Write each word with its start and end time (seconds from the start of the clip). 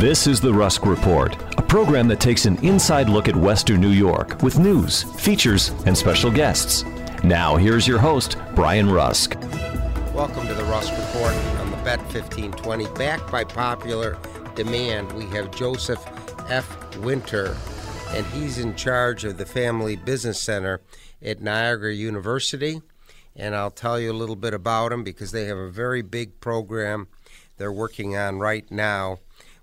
This 0.00 0.26
is 0.26 0.40
the 0.40 0.50
Rusk 0.50 0.86
Report, 0.86 1.36
a 1.58 1.62
program 1.62 2.08
that 2.08 2.20
takes 2.20 2.46
an 2.46 2.56
inside 2.64 3.10
look 3.10 3.28
at 3.28 3.36
Western 3.36 3.82
New 3.82 3.90
York 3.90 4.42
with 4.42 4.58
news, 4.58 5.02
features, 5.02 5.72
and 5.84 5.94
special 5.94 6.30
guests. 6.30 6.86
Now, 7.22 7.56
here's 7.56 7.86
your 7.86 7.98
host, 7.98 8.38
Brian 8.54 8.88
Rusk. 8.88 9.34
Welcome 10.14 10.46
to 10.46 10.54
the 10.54 10.64
Rusk 10.64 10.90
Report 10.96 11.34
on 11.60 11.70
the 11.70 11.76
Bet 11.84 11.98
1520. 12.14 12.86
Backed 12.94 13.30
by 13.30 13.44
popular 13.44 14.16
demand, 14.54 15.12
we 15.12 15.26
have 15.36 15.54
Joseph 15.54 16.02
F. 16.48 16.96
Winter, 17.00 17.54
and 18.12 18.24
he's 18.28 18.56
in 18.56 18.74
charge 18.76 19.26
of 19.26 19.36
the 19.36 19.44
Family 19.44 19.96
Business 19.96 20.40
Center 20.40 20.80
at 21.22 21.42
Niagara 21.42 21.92
University. 21.92 22.80
And 23.36 23.54
I'll 23.54 23.70
tell 23.70 24.00
you 24.00 24.12
a 24.12 24.14
little 24.14 24.34
bit 24.34 24.54
about 24.54 24.92
him 24.92 25.04
because 25.04 25.32
they 25.32 25.44
have 25.44 25.58
a 25.58 25.68
very 25.68 26.00
big 26.00 26.40
program 26.40 27.06
they're 27.58 27.70
working 27.70 28.16
on 28.16 28.38
right 28.38 28.64
now 28.70 29.18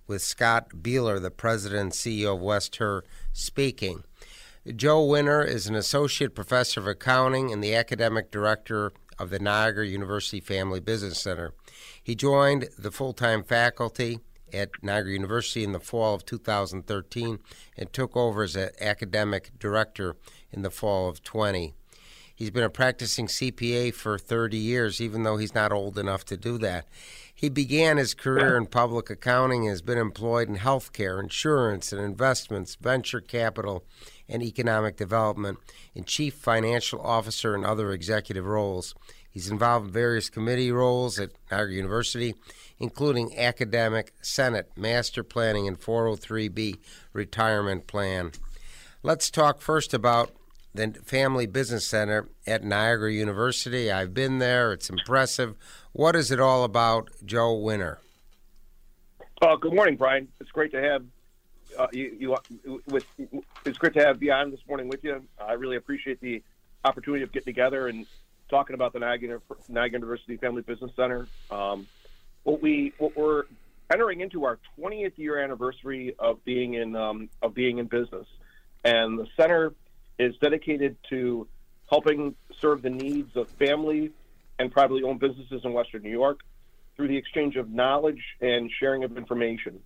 with 0.08 0.22
Scott 0.22 0.70
Bieler, 0.70 1.22
the 1.22 1.30
president 1.30 1.82
and 1.82 1.92
CEO 1.92 2.36
of 2.36 2.42
West 2.42 2.80
speaking. 3.34 4.04
Joe 4.76 5.06
Winter 5.06 5.44
is 5.44 5.68
an 5.68 5.76
associate 5.76 6.34
professor 6.34 6.80
of 6.80 6.88
accounting 6.88 7.52
and 7.52 7.64
the 7.64 7.76
academic 7.76 8.32
director 8.32 8.92
of 9.20 9.30
the 9.30 9.40
Niagara 9.40 9.86
University 9.86 10.40
Family 10.40 10.80
Business 10.80 11.22
Center. 11.22 11.54
He 12.02 12.16
joined 12.16 12.70
the 12.78 12.92
full 12.92 13.14
time 13.14 13.44
faculty 13.44 14.20
at 14.54 14.72
Niagara 14.82 15.12
University 15.12 15.64
in 15.64 15.72
the 15.72 15.80
fall 15.80 16.16
of 16.16 16.26
2013 16.26 17.40
and 17.78 17.94
took 17.94 18.16
over 18.16 18.44
as 18.44 18.56
academic 18.56 19.52
director 19.60 20.16
in 20.52 20.62
the 20.62 20.72
fall 20.72 21.10
of 21.10 21.24
20. 21.24 21.74
He's 22.38 22.52
been 22.52 22.64
a 22.64 22.70
practicing 22.70 23.26
CPA 23.26 23.96
for 23.96 24.20
30 24.20 24.58
years, 24.58 25.02
even 25.02 25.24
though 25.24 25.38
he's 25.38 25.56
not 25.56 25.72
old 25.72 25.98
enough 25.98 26.24
to 26.26 26.38
do 26.38 26.60
that. 26.60 26.86
He 27.34 27.50
began 27.50 27.98
his 27.98 28.14
career 28.14 28.56
in 28.56 28.68
public 28.68 29.10
accounting 29.10 29.62
and 29.62 29.72
has 29.72 29.82
been 29.82 29.98
employed 29.98 30.48
in 30.48 30.58
healthcare, 30.58 31.20
insurance, 31.20 31.92
and 31.92 32.00
investments, 32.00 32.76
venture 32.76 33.22
capital, 33.22 33.84
and 34.30 34.44
economic 34.44 34.98
development, 34.98 35.58
in 35.96 36.04
chief 36.04 36.36
financial 36.36 37.02
officer 37.02 37.56
and 37.56 37.66
other 37.66 37.92
executive 37.92 38.46
roles. 38.46 38.94
He's 39.28 39.50
involved 39.50 39.88
in 39.88 39.94
various 39.94 40.30
committee 40.30 40.72
roles 40.72 41.18
at 41.18 41.32
Niagara 41.50 41.74
University, 41.74 42.36
including 42.78 43.36
academic, 43.36 44.14
Senate, 44.22 44.70
master 44.78 45.24
planning, 45.24 45.68
and 45.68 45.80
403B 45.80 46.78
retirement 47.14 47.88
plan. 47.88 48.32
Let's 49.02 49.32
talk 49.32 49.60
first 49.60 49.92
about 49.92 50.37
the 50.78 50.94
Family 51.04 51.48
Business 51.48 51.86
Center 51.86 52.30
at 52.46 52.64
Niagara 52.64 53.12
University. 53.12 53.92
I've 53.92 54.14
been 54.14 54.38
there, 54.38 54.72
it's 54.72 54.90
impressive. 54.90 55.56
What 55.92 56.16
is 56.16 56.32
it 56.32 56.40
all 56.40 56.64
about, 56.64 57.10
Joe 57.26 57.56
Winter? 57.56 58.00
Uh, 59.42 59.56
good 59.56 59.74
morning, 59.74 59.98
Brian. 59.98 60.28
It's 60.40 60.52
great 60.52 60.72
to 60.72 60.82
have 60.82 61.04
uh, 61.78 61.88
you, 61.92 62.38
you, 62.64 62.82
with. 62.88 63.06
It's 63.66 63.78
great 63.78 63.94
to 63.96 64.06
have 64.06 64.22
you 64.22 64.32
on 64.32 64.52
this 64.52 64.60
morning 64.68 64.88
with 64.88 65.04
you. 65.04 65.22
I 65.40 65.54
really 65.54 65.76
appreciate 65.76 66.22
the 66.22 66.42
opportunity 66.86 67.24
of 67.24 67.32
getting 67.32 67.54
together 67.54 67.88
and 67.88 68.06
talking 68.50 68.74
about 68.74 68.94
the 68.94 69.00
Niagara, 69.00 69.42
Niagara 69.68 70.00
University 70.00 70.38
Family 70.38 70.62
Business 70.62 70.92
Center. 70.96 71.28
Um, 71.52 71.88
what 72.44 72.62
we 72.62 72.94
what 72.98 73.16
we're 73.18 73.44
entering 73.92 74.22
into 74.22 74.46
our 74.46 74.60
20th 74.80 75.18
year 75.18 75.40
anniversary 75.40 76.16
of 76.20 76.44
being 76.46 76.76
in 76.76 76.96
um, 76.96 77.30
of 77.42 77.54
being 77.54 77.80
in 77.80 77.88
business, 77.88 78.28
and 78.84 79.20
the 79.20 79.28
center 79.36 79.74
is 80.20 80.36
dedicated 80.38 80.98
to 81.10 81.48
helping 81.90 82.36
serve 82.60 82.82
the 82.82 82.90
needs 82.90 83.36
of 83.36 83.48
family 83.52 84.12
and 84.60 84.72
privately 84.72 85.04
owned 85.04 85.20
businesses 85.20 85.62
in 85.64 85.74
Western 85.74 86.04
New 86.04 86.10
York 86.10 86.40
through 86.96 87.08
the 87.08 87.18
exchange 87.18 87.56
of 87.56 87.70
knowledge 87.70 88.24
and 88.42 88.72
sharing 88.80 89.04
of 89.04 89.18
information. 89.18 89.80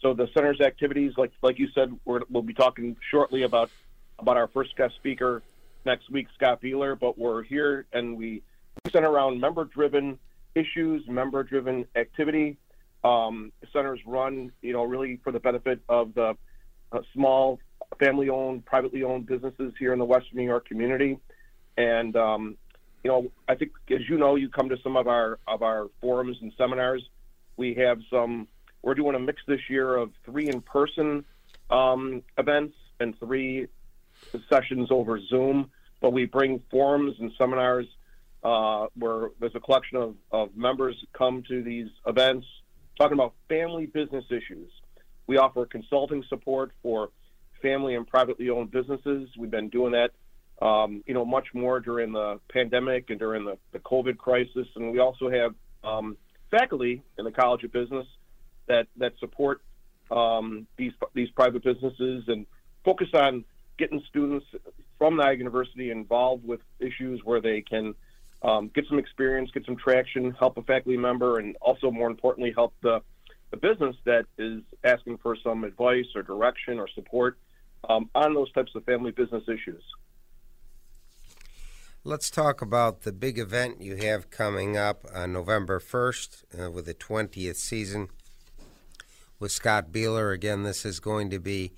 So 0.00 0.14
the 0.14 0.28
center's 0.34 0.60
activities, 0.60 1.12
like 1.16 1.32
like 1.42 1.58
you 1.58 1.68
said, 1.74 1.98
we 2.04 2.20
will 2.30 2.42
be 2.42 2.54
talking 2.54 2.96
shortly 3.10 3.42
about 3.42 3.70
about 4.18 4.36
our 4.36 4.48
first 4.48 4.76
guest 4.76 4.94
speaker 4.96 5.42
next 5.84 6.10
week, 6.10 6.28
Scott 6.34 6.60
Bieler. 6.62 6.98
But 6.98 7.18
we're 7.18 7.42
here 7.42 7.86
and 7.92 8.16
we 8.16 8.42
center 8.90 9.10
around 9.10 9.40
member-driven 9.40 10.18
issues, 10.54 11.06
member-driven 11.08 11.86
activity. 11.96 12.58
Um, 13.02 13.52
centers 13.72 14.00
run, 14.06 14.52
you 14.62 14.72
know, 14.72 14.84
really 14.84 15.20
for 15.22 15.32
the 15.32 15.40
benefit 15.40 15.80
of 15.88 16.14
the 16.14 16.36
uh, 16.92 17.00
small, 17.12 17.58
family-owned, 17.98 18.64
privately 18.64 19.02
owned 19.02 19.26
businesses 19.26 19.72
here 19.78 19.92
in 19.92 19.98
the 19.98 20.04
Western 20.04 20.38
New 20.38 20.44
York 20.44 20.66
community. 20.66 21.18
And 21.76 22.16
um, 22.16 22.56
you 23.02 23.10
know, 23.10 23.30
I 23.48 23.54
think 23.54 23.72
as 23.90 24.08
you 24.08 24.16
know, 24.16 24.36
you 24.36 24.48
come 24.48 24.68
to 24.70 24.76
some 24.82 24.96
of 24.96 25.06
our 25.08 25.38
of 25.46 25.62
our 25.62 25.88
forums 26.00 26.38
and 26.40 26.52
seminars. 26.56 27.02
We 27.56 27.74
have 27.74 27.98
some. 28.10 28.48
We're 28.82 28.94
doing 28.94 29.14
a 29.14 29.18
mix 29.18 29.42
this 29.46 29.60
year 29.68 29.96
of 29.96 30.10
three 30.24 30.48
in-person 30.48 31.24
um, 31.70 32.22
events 32.36 32.76
and 33.00 33.18
three 33.18 33.68
sessions 34.48 34.88
over 34.90 35.20
Zoom. 35.20 35.70
But 36.00 36.12
we 36.12 36.26
bring 36.26 36.60
forums 36.70 37.14
and 37.18 37.32
seminars 37.38 37.86
uh, 38.42 38.86
where 38.94 39.30
there's 39.40 39.54
a 39.54 39.60
collection 39.60 39.96
of, 39.96 40.16
of 40.30 40.54
members 40.54 40.96
come 41.14 41.42
to 41.48 41.62
these 41.62 41.88
events 42.06 42.46
talking 42.98 43.14
about 43.14 43.34
family 43.48 43.86
business 43.86 44.24
issues. 44.30 44.70
We 45.26 45.38
offer 45.38 45.64
consulting 45.64 46.22
support 46.28 46.72
for 46.82 47.10
family 47.64 47.94
and 47.94 48.06
privately 48.06 48.50
owned 48.50 48.70
businesses. 48.70 49.28
We've 49.38 49.50
been 49.50 49.70
doing 49.70 49.92
that 49.92 50.10
um, 50.62 51.02
you 51.06 51.14
know, 51.14 51.24
much 51.24 51.48
more 51.52 51.80
during 51.80 52.12
the 52.12 52.40
pandemic 52.48 53.10
and 53.10 53.18
during 53.18 53.44
the, 53.44 53.58
the 53.72 53.78
COVID 53.80 54.16
crisis. 54.16 54.66
And 54.76 54.92
we 54.92 54.98
also 54.98 55.30
have 55.30 55.54
um, 55.82 56.16
faculty 56.50 57.02
in 57.18 57.24
the 57.24 57.32
College 57.32 57.64
of 57.64 57.72
Business 57.72 58.06
that 58.66 58.86
that 58.96 59.12
support 59.18 59.60
um, 60.10 60.66
these 60.76 60.92
these 61.12 61.30
private 61.30 61.64
businesses 61.64 62.24
and 62.28 62.46
focus 62.84 63.08
on 63.14 63.44
getting 63.78 64.02
students 64.08 64.46
from 64.98 65.16
Niagara 65.16 65.38
University 65.38 65.90
involved 65.90 66.46
with 66.46 66.60
issues 66.78 67.20
where 67.24 67.40
they 67.40 67.60
can 67.60 67.94
um, 68.42 68.70
get 68.74 68.86
some 68.88 68.98
experience, 68.98 69.50
get 69.52 69.66
some 69.66 69.76
traction, 69.76 70.30
help 70.30 70.56
a 70.56 70.62
faculty 70.62 70.96
member, 70.96 71.38
and 71.38 71.56
also 71.60 71.90
more 71.90 72.08
importantly, 72.08 72.52
help 72.54 72.74
the 72.82 73.02
the 73.50 73.56
business 73.56 73.96
that 74.04 74.26
is 74.38 74.62
asking 74.82 75.18
for 75.18 75.36
some 75.36 75.64
advice 75.64 76.06
or 76.14 76.22
direction 76.22 76.78
or 76.78 76.88
support 76.88 77.38
um, 77.88 78.10
on 78.14 78.34
those 78.34 78.50
types 78.52 78.72
of 78.74 78.84
family 78.84 79.10
business 79.10 79.42
issues. 79.48 79.82
Let's 82.06 82.28
talk 82.28 82.60
about 82.60 83.02
the 83.02 83.12
big 83.12 83.38
event 83.38 83.80
you 83.80 83.96
have 83.96 84.30
coming 84.30 84.76
up 84.76 85.06
on 85.14 85.32
November 85.32 85.80
1st 85.80 86.66
uh, 86.66 86.70
with 86.70 86.84
the 86.84 86.94
20th 86.94 87.56
season 87.56 88.08
with 89.38 89.52
Scott 89.52 89.90
Bieler. 89.90 90.32
Again, 90.34 90.64
this 90.64 90.84
is 90.84 91.00
going 91.00 91.30
to 91.30 91.38
be 91.38 91.72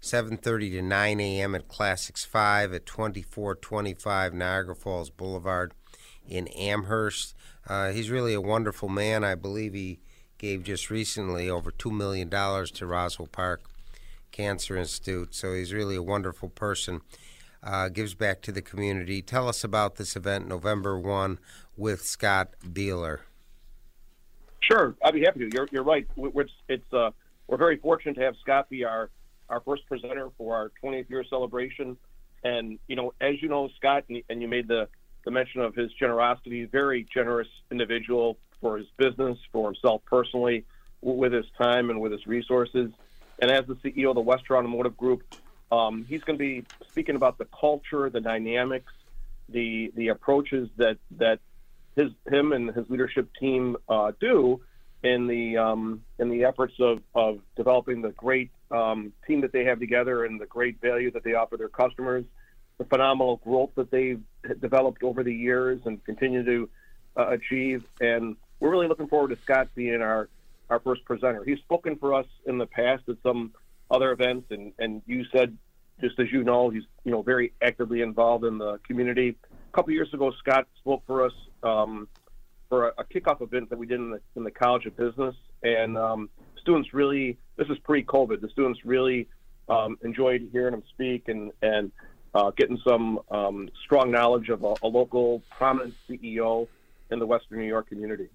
7:30 0.00 0.70
to 0.70 0.82
9 0.82 1.20
a.m. 1.20 1.54
at 1.54 1.68
Classics 1.68 2.24
5 2.24 2.72
at 2.72 2.86
2425 2.86 4.32
Niagara 4.32 4.74
Falls 4.74 5.10
Boulevard 5.10 5.74
in 6.26 6.48
Amherst. 6.48 7.34
Uh, 7.66 7.90
he's 7.90 8.10
really 8.10 8.32
a 8.32 8.40
wonderful 8.40 8.88
man. 8.88 9.24
I 9.24 9.34
believe 9.34 9.74
he 9.74 10.00
gave 10.38 10.62
just 10.62 10.90
recently 10.90 11.50
over 11.50 11.70
$2 11.70 11.90
million 11.90 12.30
to 12.30 12.86
Roswell 12.86 13.28
Park 13.28 13.62
Cancer 14.32 14.76
Institute, 14.76 15.34
so 15.34 15.54
he's 15.54 15.72
really 15.72 15.96
a 15.96 16.02
wonderful 16.02 16.48
person 16.48 17.00
uh, 17.66 17.88
gives 17.88 18.14
back 18.14 18.40
to 18.42 18.52
the 18.52 18.62
community. 18.62 19.20
Tell 19.20 19.48
us 19.48 19.64
about 19.64 19.96
this 19.96 20.16
event, 20.16 20.46
November 20.46 20.98
1, 20.98 21.38
with 21.76 22.04
Scott 22.06 22.50
Bieler. 22.64 23.20
Sure, 24.60 24.94
I'd 25.04 25.14
be 25.14 25.22
happy 25.22 25.40
to. 25.40 25.50
You're, 25.52 25.68
you're 25.70 25.82
right. 25.84 26.06
We're, 26.16 26.46
it's 26.68 26.92
uh, 26.92 27.10
we're 27.46 27.56
very 27.56 27.76
fortunate 27.76 28.14
to 28.14 28.22
have 28.22 28.34
Scott 28.40 28.68
be 28.70 28.84
our 28.84 29.10
our 29.48 29.60
first 29.60 29.86
presenter 29.86 30.30
for 30.36 30.56
our 30.56 30.72
20th 30.82 31.08
year 31.08 31.24
celebration. 31.28 31.96
And 32.42 32.78
you 32.88 32.96
know, 32.96 33.12
as 33.20 33.40
you 33.40 33.48
know, 33.48 33.68
Scott, 33.76 34.04
and 34.08 34.42
you 34.42 34.48
made 34.48 34.68
the 34.68 34.88
the 35.24 35.30
mention 35.30 35.60
of 35.60 35.74
his 35.74 35.92
generosity. 35.92 36.64
Very 36.64 37.06
generous 37.12 37.48
individual 37.70 38.38
for 38.60 38.78
his 38.78 38.86
business, 38.96 39.38
for 39.52 39.66
himself 39.66 40.02
personally, 40.06 40.64
with 41.00 41.32
his 41.32 41.46
time 41.58 41.90
and 41.90 42.00
with 42.00 42.12
his 42.12 42.26
resources. 42.26 42.90
And 43.38 43.50
as 43.50 43.66
the 43.66 43.74
CEO 43.74 44.10
of 44.10 44.14
the 44.14 44.20
West 44.20 44.44
Herr 44.48 44.56
Automotive 44.56 44.96
Group, 44.96 45.22
um, 45.70 46.06
he's 46.08 46.22
going 46.22 46.38
to 46.38 46.42
be 46.42 46.64
speaking 46.88 47.16
about 47.16 47.38
the 47.38 47.46
culture, 47.58 48.08
the 48.08 48.20
dynamics, 48.20 48.92
the 49.48 49.92
the 49.94 50.08
approaches 50.08 50.68
that 50.76 50.98
that 51.18 51.40
his 51.96 52.10
him 52.30 52.52
and 52.52 52.70
his 52.74 52.88
leadership 52.88 53.28
team 53.40 53.76
uh, 53.88 54.12
do 54.20 54.60
in 55.02 55.26
the 55.26 55.56
um, 55.56 56.02
in 56.18 56.30
the 56.30 56.44
efforts 56.44 56.74
of, 56.80 57.00
of 57.14 57.40
developing 57.56 58.02
the 58.02 58.10
great 58.10 58.50
um, 58.70 59.12
team 59.26 59.40
that 59.40 59.52
they 59.52 59.64
have 59.64 59.78
together 59.78 60.24
and 60.24 60.40
the 60.40 60.46
great 60.46 60.80
value 60.80 61.10
that 61.10 61.24
they 61.24 61.34
offer 61.34 61.56
their 61.56 61.68
customers, 61.68 62.24
the 62.78 62.84
phenomenal 62.84 63.36
growth 63.44 63.70
that 63.76 63.90
they've 63.90 64.22
developed 64.60 65.02
over 65.02 65.22
the 65.22 65.34
years 65.34 65.80
and 65.84 66.04
continue 66.04 66.44
to 66.44 66.68
uh, 67.16 67.28
achieve. 67.28 67.84
And 68.00 68.36
we're 68.60 68.70
really 68.70 68.88
looking 68.88 69.08
forward 69.08 69.28
to 69.28 69.38
Scott 69.42 69.68
being 69.74 70.02
our 70.02 70.28
our 70.68 70.80
first 70.80 71.04
presenter. 71.04 71.44
He's 71.44 71.58
spoken 71.58 71.96
for 71.96 72.14
us 72.14 72.26
in 72.46 72.58
the 72.58 72.66
past 72.66 73.04
at 73.08 73.16
some 73.22 73.52
other 73.90 74.12
events, 74.12 74.50
and 74.50 74.72
and 74.78 75.02
you 75.06 75.24
said 75.32 75.56
just 76.00 76.18
as 76.18 76.30
you 76.30 76.44
know, 76.44 76.70
he's 76.70 76.82
you 77.04 77.12
know 77.12 77.22
very 77.22 77.52
actively 77.62 78.02
involved 78.02 78.44
in 78.44 78.58
the 78.58 78.78
community. 78.86 79.36
A 79.52 79.76
couple 79.76 79.92
years 79.92 80.12
ago, 80.12 80.32
Scott 80.38 80.66
spoke 80.78 81.02
for 81.06 81.24
us 81.24 81.32
um, 81.62 82.08
for 82.68 82.88
a, 82.88 82.92
a, 82.98 83.04
kickoff 83.04 83.42
event 83.42 83.70
that 83.70 83.78
we 83.78 83.86
did 83.86 84.00
in 84.00 84.10
the, 84.10 84.20
in 84.34 84.44
the 84.44 84.50
College 84.50 84.86
of 84.86 84.96
Business, 84.96 85.34
and 85.62 85.96
um, 85.96 86.28
students 86.60 86.92
really 86.92 87.38
this 87.56 87.68
is 87.68 87.78
pre-COVID. 87.78 88.40
The 88.40 88.48
students 88.50 88.84
really 88.84 89.28
um, 89.68 89.98
enjoyed 90.02 90.48
hearing 90.52 90.74
him 90.74 90.82
speak 90.90 91.28
and 91.28 91.52
and 91.62 91.90
uh, 92.34 92.50
getting 92.56 92.78
some 92.86 93.20
um, 93.30 93.68
strong 93.84 94.10
knowledge 94.10 94.50
of 94.50 94.62
a, 94.62 94.74
a 94.82 94.88
local 94.88 95.42
prominent 95.50 95.94
CEO 96.08 96.68
in 97.10 97.18
the 97.18 97.26
Western 97.26 97.58
New 97.58 97.66
York 97.66 97.88
community. 97.88 98.28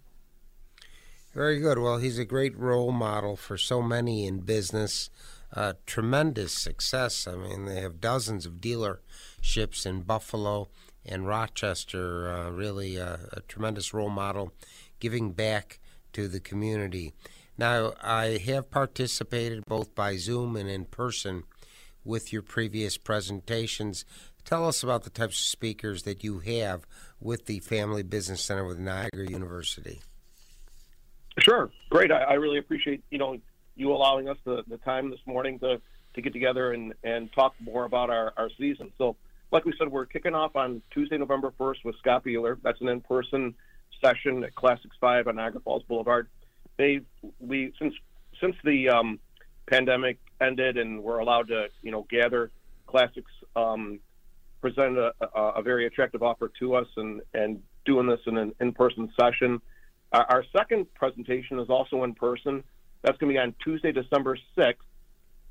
Very 1.33 1.59
good. 1.59 1.79
Well, 1.79 1.97
he's 1.97 2.19
a 2.19 2.25
great 2.25 2.57
role 2.57 2.91
model 2.91 3.37
for 3.37 3.57
so 3.57 3.81
many 3.81 4.27
in 4.27 4.39
business. 4.39 5.09
Uh, 5.53 5.73
tremendous 5.85 6.51
success. 6.51 7.25
I 7.25 7.35
mean, 7.35 7.65
they 7.65 7.79
have 7.79 8.01
dozens 8.01 8.45
of 8.45 8.55
dealerships 8.55 9.85
in 9.85 10.01
Buffalo 10.01 10.67
and 11.05 11.25
Rochester. 11.25 12.29
Uh, 12.29 12.49
really 12.49 12.97
a, 12.97 13.19
a 13.31 13.39
tremendous 13.47 13.93
role 13.93 14.09
model, 14.09 14.51
giving 14.99 15.31
back 15.31 15.79
to 16.11 16.27
the 16.27 16.41
community. 16.41 17.13
Now, 17.57 17.93
I 18.01 18.37
have 18.45 18.69
participated 18.69 19.63
both 19.65 19.95
by 19.95 20.17
Zoom 20.17 20.57
and 20.57 20.69
in 20.69 20.83
person 20.83 21.43
with 22.03 22.33
your 22.33 22.41
previous 22.41 22.97
presentations. 22.97 24.03
Tell 24.43 24.67
us 24.67 24.83
about 24.83 25.03
the 25.03 25.09
types 25.09 25.39
of 25.39 25.45
speakers 25.45 26.03
that 26.03 26.25
you 26.25 26.39
have 26.39 26.85
with 27.21 27.45
the 27.45 27.59
Family 27.59 28.03
Business 28.03 28.41
Center 28.41 28.65
with 28.65 28.79
Niagara 28.79 29.29
University. 29.29 30.01
Sure, 31.39 31.69
great. 31.89 32.11
I, 32.11 32.21
I 32.21 32.33
really 32.33 32.57
appreciate 32.57 33.03
you 33.09 33.17
know 33.17 33.37
you 33.75 33.91
allowing 33.91 34.29
us 34.29 34.37
the, 34.45 34.63
the 34.67 34.77
time 34.77 35.09
this 35.09 35.19
morning 35.25 35.59
to, 35.59 35.81
to 36.13 36.21
get 36.21 36.33
together 36.33 36.73
and, 36.73 36.93
and 37.03 37.31
talk 37.33 37.53
more 37.59 37.85
about 37.85 38.09
our, 38.09 38.33
our 38.37 38.49
season. 38.57 38.91
So, 38.97 39.15
like 39.51 39.65
we 39.65 39.73
said, 39.77 39.89
we're 39.89 40.05
kicking 40.05 40.35
off 40.35 40.55
on 40.55 40.81
Tuesday, 40.91 41.17
November 41.17 41.51
1st 41.59 41.83
with 41.83 41.95
Scott 41.97 42.23
Bieler. 42.23 42.57
That's 42.63 42.79
an 42.81 42.89
in 42.89 43.01
person 43.01 43.53
session 44.03 44.43
at 44.43 44.55
Classics 44.55 44.95
5 44.99 45.27
on 45.27 45.35
Niagara 45.35 45.61
Falls 45.61 45.83
Boulevard. 45.83 46.27
They 46.77 47.01
we 47.39 47.73
since 47.79 47.93
since 48.39 48.55
the 48.63 48.89
um, 48.89 49.19
pandemic 49.67 50.19
ended 50.39 50.77
and 50.77 51.03
we're 51.03 51.19
allowed 51.19 51.47
to 51.49 51.67
you 51.81 51.91
know 51.91 52.05
gather 52.09 52.51
classics 52.87 53.31
um, 53.55 53.99
presented 54.61 54.97
a, 54.97 55.13
a, 55.35 55.41
a, 55.57 55.61
very 55.61 55.85
attractive 55.85 56.23
offer 56.23 56.51
to 56.59 56.75
us 56.75 56.87
and 56.97 57.21
and 57.33 57.61
doing 57.85 58.07
this 58.07 58.19
in 58.25 58.37
an 58.37 58.53
in-person 58.59 59.11
session 59.19 59.61
our, 60.11 60.25
our 60.29 60.45
second 60.55 60.93
presentation 60.93 61.59
is 61.59 61.69
also 61.69 62.03
in 62.03 62.13
person 62.13 62.63
that's 63.01 63.17
going 63.17 63.33
to 63.33 63.33
be 63.33 63.39
on 63.39 63.55
Tuesday, 63.63 63.91
December 63.91 64.37
6th. 64.57 64.75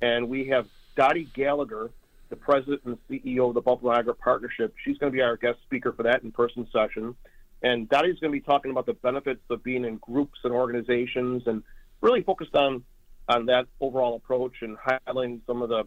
And 0.02 0.28
we 0.28 0.48
have 0.48 0.66
Dottie 0.96 1.28
Gallagher, 1.34 1.90
the 2.28 2.36
president 2.36 2.82
and 2.84 2.98
CEO 3.08 3.48
of 3.48 3.54
the 3.54 3.60
Buffalo 3.60 3.92
Niagara 3.92 4.14
Partnership. 4.14 4.74
She's 4.84 4.98
going 4.98 5.12
to 5.12 5.16
be 5.16 5.22
our 5.22 5.36
guest 5.36 5.58
speaker 5.62 5.92
for 5.92 6.04
that 6.04 6.22
in 6.22 6.32
person 6.32 6.66
session. 6.72 7.14
And 7.62 7.88
Dottie's 7.88 8.18
going 8.20 8.32
to 8.32 8.38
be 8.38 8.40
talking 8.40 8.70
about 8.70 8.86
the 8.86 8.94
benefits 8.94 9.42
of 9.50 9.62
being 9.62 9.84
in 9.84 9.96
groups 9.96 10.38
and 10.44 10.52
organizations 10.52 11.42
and 11.46 11.62
really 12.00 12.22
focused 12.22 12.54
on, 12.54 12.84
on 13.28 13.46
that 13.46 13.66
overall 13.80 14.16
approach 14.16 14.62
and 14.62 14.76
highlighting 14.78 15.40
some 15.46 15.60
of 15.60 15.68
the, 15.68 15.84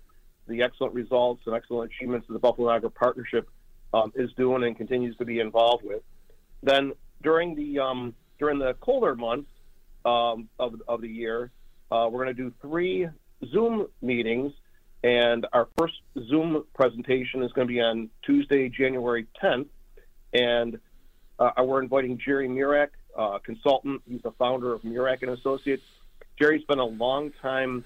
the 0.47 0.61
excellent 0.61 0.93
results 0.93 1.41
and 1.47 1.55
excellent 1.55 1.91
achievements 1.91 2.27
that 2.27 2.33
the 2.33 2.39
Buffalo 2.39 2.69
Niagara 2.69 2.91
Partnership 2.91 3.49
um, 3.93 4.11
is 4.15 4.31
doing 4.33 4.63
and 4.63 4.77
continues 4.77 5.15
to 5.17 5.25
be 5.25 5.39
involved 5.39 5.83
with. 5.83 6.03
Then 6.61 6.93
during 7.23 7.55
the 7.55 7.79
um, 7.79 8.13
during 8.43 8.59
the 8.59 8.73
colder 8.81 9.15
months, 9.15 9.49
um, 10.03 10.49
of, 10.59 10.75
of 10.85 10.99
the 10.99 11.07
year. 11.07 11.49
Uh, 11.89 12.09
we're 12.11 12.25
going 12.25 12.35
to 12.35 12.43
do 12.43 12.51
three 12.61 13.07
Zoom 13.53 13.87
meetings, 14.01 14.51
and 15.01 15.47
our 15.53 15.69
first 15.77 15.93
Zoom 16.27 16.65
presentation 16.75 17.41
is 17.41 17.53
going 17.53 17.69
to 17.69 17.73
be 17.73 17.79
on 17.79 18.09
Tuesday, 18.21 18.67
January 18.67 19.27
10th. 19.41 19.67
And 20.33 20.77
uh, 21.39 21.51
we're 21.63 21.81
inviting 21.81 22.17
Jerry 22.17 22.49
Murak, 22.49 22.89
uh, 23.17 23.39
consultant. 23.39 24.01
He's 24.09 24.21
the 24.23 24.31
founder 24.31 24.73
of 24.73 24.81
Murak 24.81 25.21
and 25.21 25.31
Associates. 25.31 25.83
Jerry's 26.37 26.65
been 26.65 26.79
a 26.79 26.85
long 26.85 27.31
time 27.41 27.85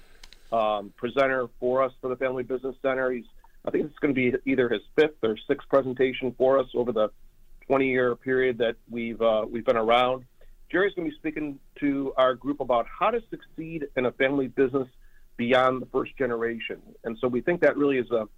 um, 0.50 0.92
presenter 0.96 1.46
for 1.60 1.84
us 1.84 1.92
for 2.00 2.08
the 2.08 2.16
Family 2.16 2.42
Business 2.42 2.74
Center. 2.82 3.12
He's, 3.12 3.26
I 3.64 3.70
think 3.70 3.84
it's 3.84 3.98
going 4.00 4.12
to 4.12 4.32
be 4.32 4.36
either 4.44 4.68
his 4.68 4.82
fifth 4.96 5.22
or 5.22 5.36
sixth 5.46 5.68
presentation 5.68 6.34
for 6.36 6.58
us 6.58 6.66
over 6.74 6.90
the 6.90 7.10
20-year 7.70 8.16
period 8.16 8.58
that 8.58 8.74
we've 8.90 9.22
uh, 9.22 9.44
we've 9.48 9.64
been 9.64 9.76
around. 9.76 10.24
Jerry's 10.70 10.94
going 10.94 11.08
to 11.08 11.14
be 11.14 11.18
speaking 11.18 11.58
to 11.80 12.12
our 12.16 12.34
group 12.34 12.60
about 12.60 12.86
how 12.86 13.10
to 13.10 13.22
succeed 13.30 13.86
in 13.96 14.06
a 14.06 14.12
family 14.12 14.48
business 14.48 14.88
beyond 15.36 15.80
the 15.80 15.86
first 15.86 16.16
generation. 16.18 16.82
And 17.04 17.16
so 17.20 17.28
we 17.28 17.40
think 17.40 17.60
that 17.62 17.76
really 17.76 17.98
is 17.98 18.10
a 18.10 18.28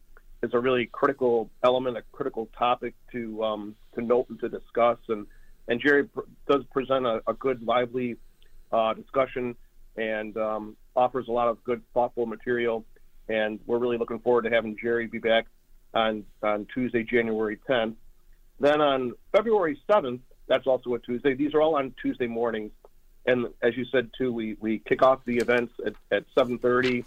is 0.42 0.54
a 0.54 0.58
really 0.58 0.86
critical 0.86 1.50
element, 1.62 1.98
a 1.98 2.02
critical 2.12 2.48
topic 2.56 2.94
to 3.12 3.42
um, 3.44 3.76
to 3.94 4.02
note 4.02 4.26
and 4.28 4.38
to 4.40 4.48
discuss. 4.48 4.98
And 5.08 5.26
and 5.68 5.80
Jerry 5.80 6.04
pr- 6.04 6.20
does 6.48 6.64
present 6.72 7.06
a, 7.06 7.20
a 7.26 7.34
good, 7.34 7.62
lively 7.62 8.16
uh, 8.72 8.94
discussion 8.94 9.56
and 9.96 10.36
um, 10.36 10.76
offers 10.94 11.28
a 11.28 11.32
lot 11.32 11.48
of 11.48 11.62
good, 11.64 11.82
thoughtful 11.92 12.26
material. 12.26 12.84
And 13.28 13.60
we're 13.66 13.78
really 13.78 13.98
looking 13.98 14.20
forward 14.20 14.42
to 14.42 14.50
having 14.50 14.76
Jerry 14.80 15.06
be 15.06 15.18
back 15.18 15.46
on 15.94 16.24
on 16.42 16.66
Tuesday, 16.72 17.02
January 17.02 17.58
10th. 17.68 17.96
Then 18.60 18.80
on 18.80 19.14
February 19.32 19.80
7th, 19.88 20.20
that's 20.50 20.66
also 20.66 20.94
a 20.94 20.98
Tuesday. 20.98 21.34
These 21.34 21.54
are 21.54 21.62
all 21.62 21.76
on 21.76 21.94
Tuesday 22.02 22.26
mornings. 22.26 22.72
And 23.24 23.46
as 23.62 23.76
you 23.76 23.84
said 23.84 24.10
too, 24.18 24.32
we, 24.32 24.56
we 24.58 24.80
kick 24.80 25.00
off 25.00 25.24
the 25.24 25.36
events 25.36 25.72
at, 25.86 25.94
at 26.10 26.24
7:30. 26.34 27.04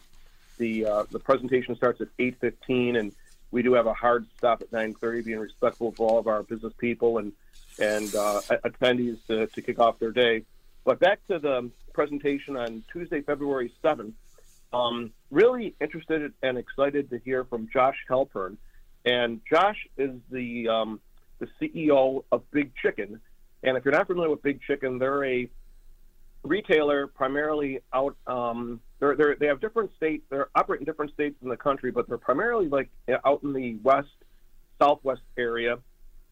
The 0.57 0.85
uh, 0.85 1.03
the 1.11 1.19
presentation 1.19 1.75
starts 1.75 1.99
at 1.99 2.07
8:15, 2.17 2.97
and 2.97 3.11
we 3.51 3.61
do 3.61 3.73
have 3.73 3.85
a 3.85 3.93
hard 3.93 4.25
stop 4.37 4.61
at 4.61 4.71
9:30, 4.71 5.25
being 5.25 5.39
respectful 5.39 5.89
of 5.89 5.99
all 5.99 6.17
of 6.17 6.27
our 6.27 6.43
business 6.43 6.71
people 6.77 7.17
and 7.17 7.33
and 7.79 8.15
uh, 8.15 8.39
attendees 8.63 9.17
to, 9.27 9.47
to 9.47 9.61
kick 9.61 9.77
off 9.77 9.99
their 9.99 10.11
day. 10.11 10.43
But 10.85 10.99
back 10.99 11.19
to 11.27 11.37
the 11.37 11.69
presentation 11.93 12.55
on 12.55 12.83
Tuesday, 12.91 13.21
February 13.21 13.73
7th. 13.83 14.13
Um, 14.71 15.11
really 15.31 15.75
interested 15.81 16.33
and 16.41 16.57
excited 16.57 17.09
to 17.09 17.19
hear 17.19 17.43
from 17.43 17.67
Josh 17.71 17.97
Halpern. 18.09 18.57
And 19.05 19.41
Josh 19.49 19.85
is 19.97 20.15
the 20.31 20.69
um, 20.69 21.01
the 21.39 21.47
CEO 21.59 22.23
of 22.31 22.49
Big 22.51 22.71
Chicken, 22.75 23.19
and 23.63 23.77
if 23.77 23.85
you're 23.85 23.93
not 23.93 24.07
familiar 24.07 24.29
with 24.29 24.43
Big 24.43 24.61
Chicken, 24.61 24.99
they're 24.99 25.23
a 25.23 25.49
retailer 26.43 27.07
primarily 27.07 27.79
out. 27.93 28.15
Um, 28.27 28.81
they're, 28.99 29.15
they're, 29.15 29.35
they 29.35 29.47
have 29.47 29.61
different 29.61 29.91
states. 29.95 30.23
They're 30.29 30.49
operating 30.55 30.85
different 30.85 31.13
states 31.13 31.37
in 31.41 31.49
the 31.49 31.57
country, 31.57 31.91
but 31.91 32.07
they're 32.07 32.17
primarily 32.17 32.67
like 32.67 32.89
out 33.25 33.43
in 33.43 33.53
the 33.53 33.77
west, 33.83 34.09
southwest 34.81 35.21
area. 35.37 35.77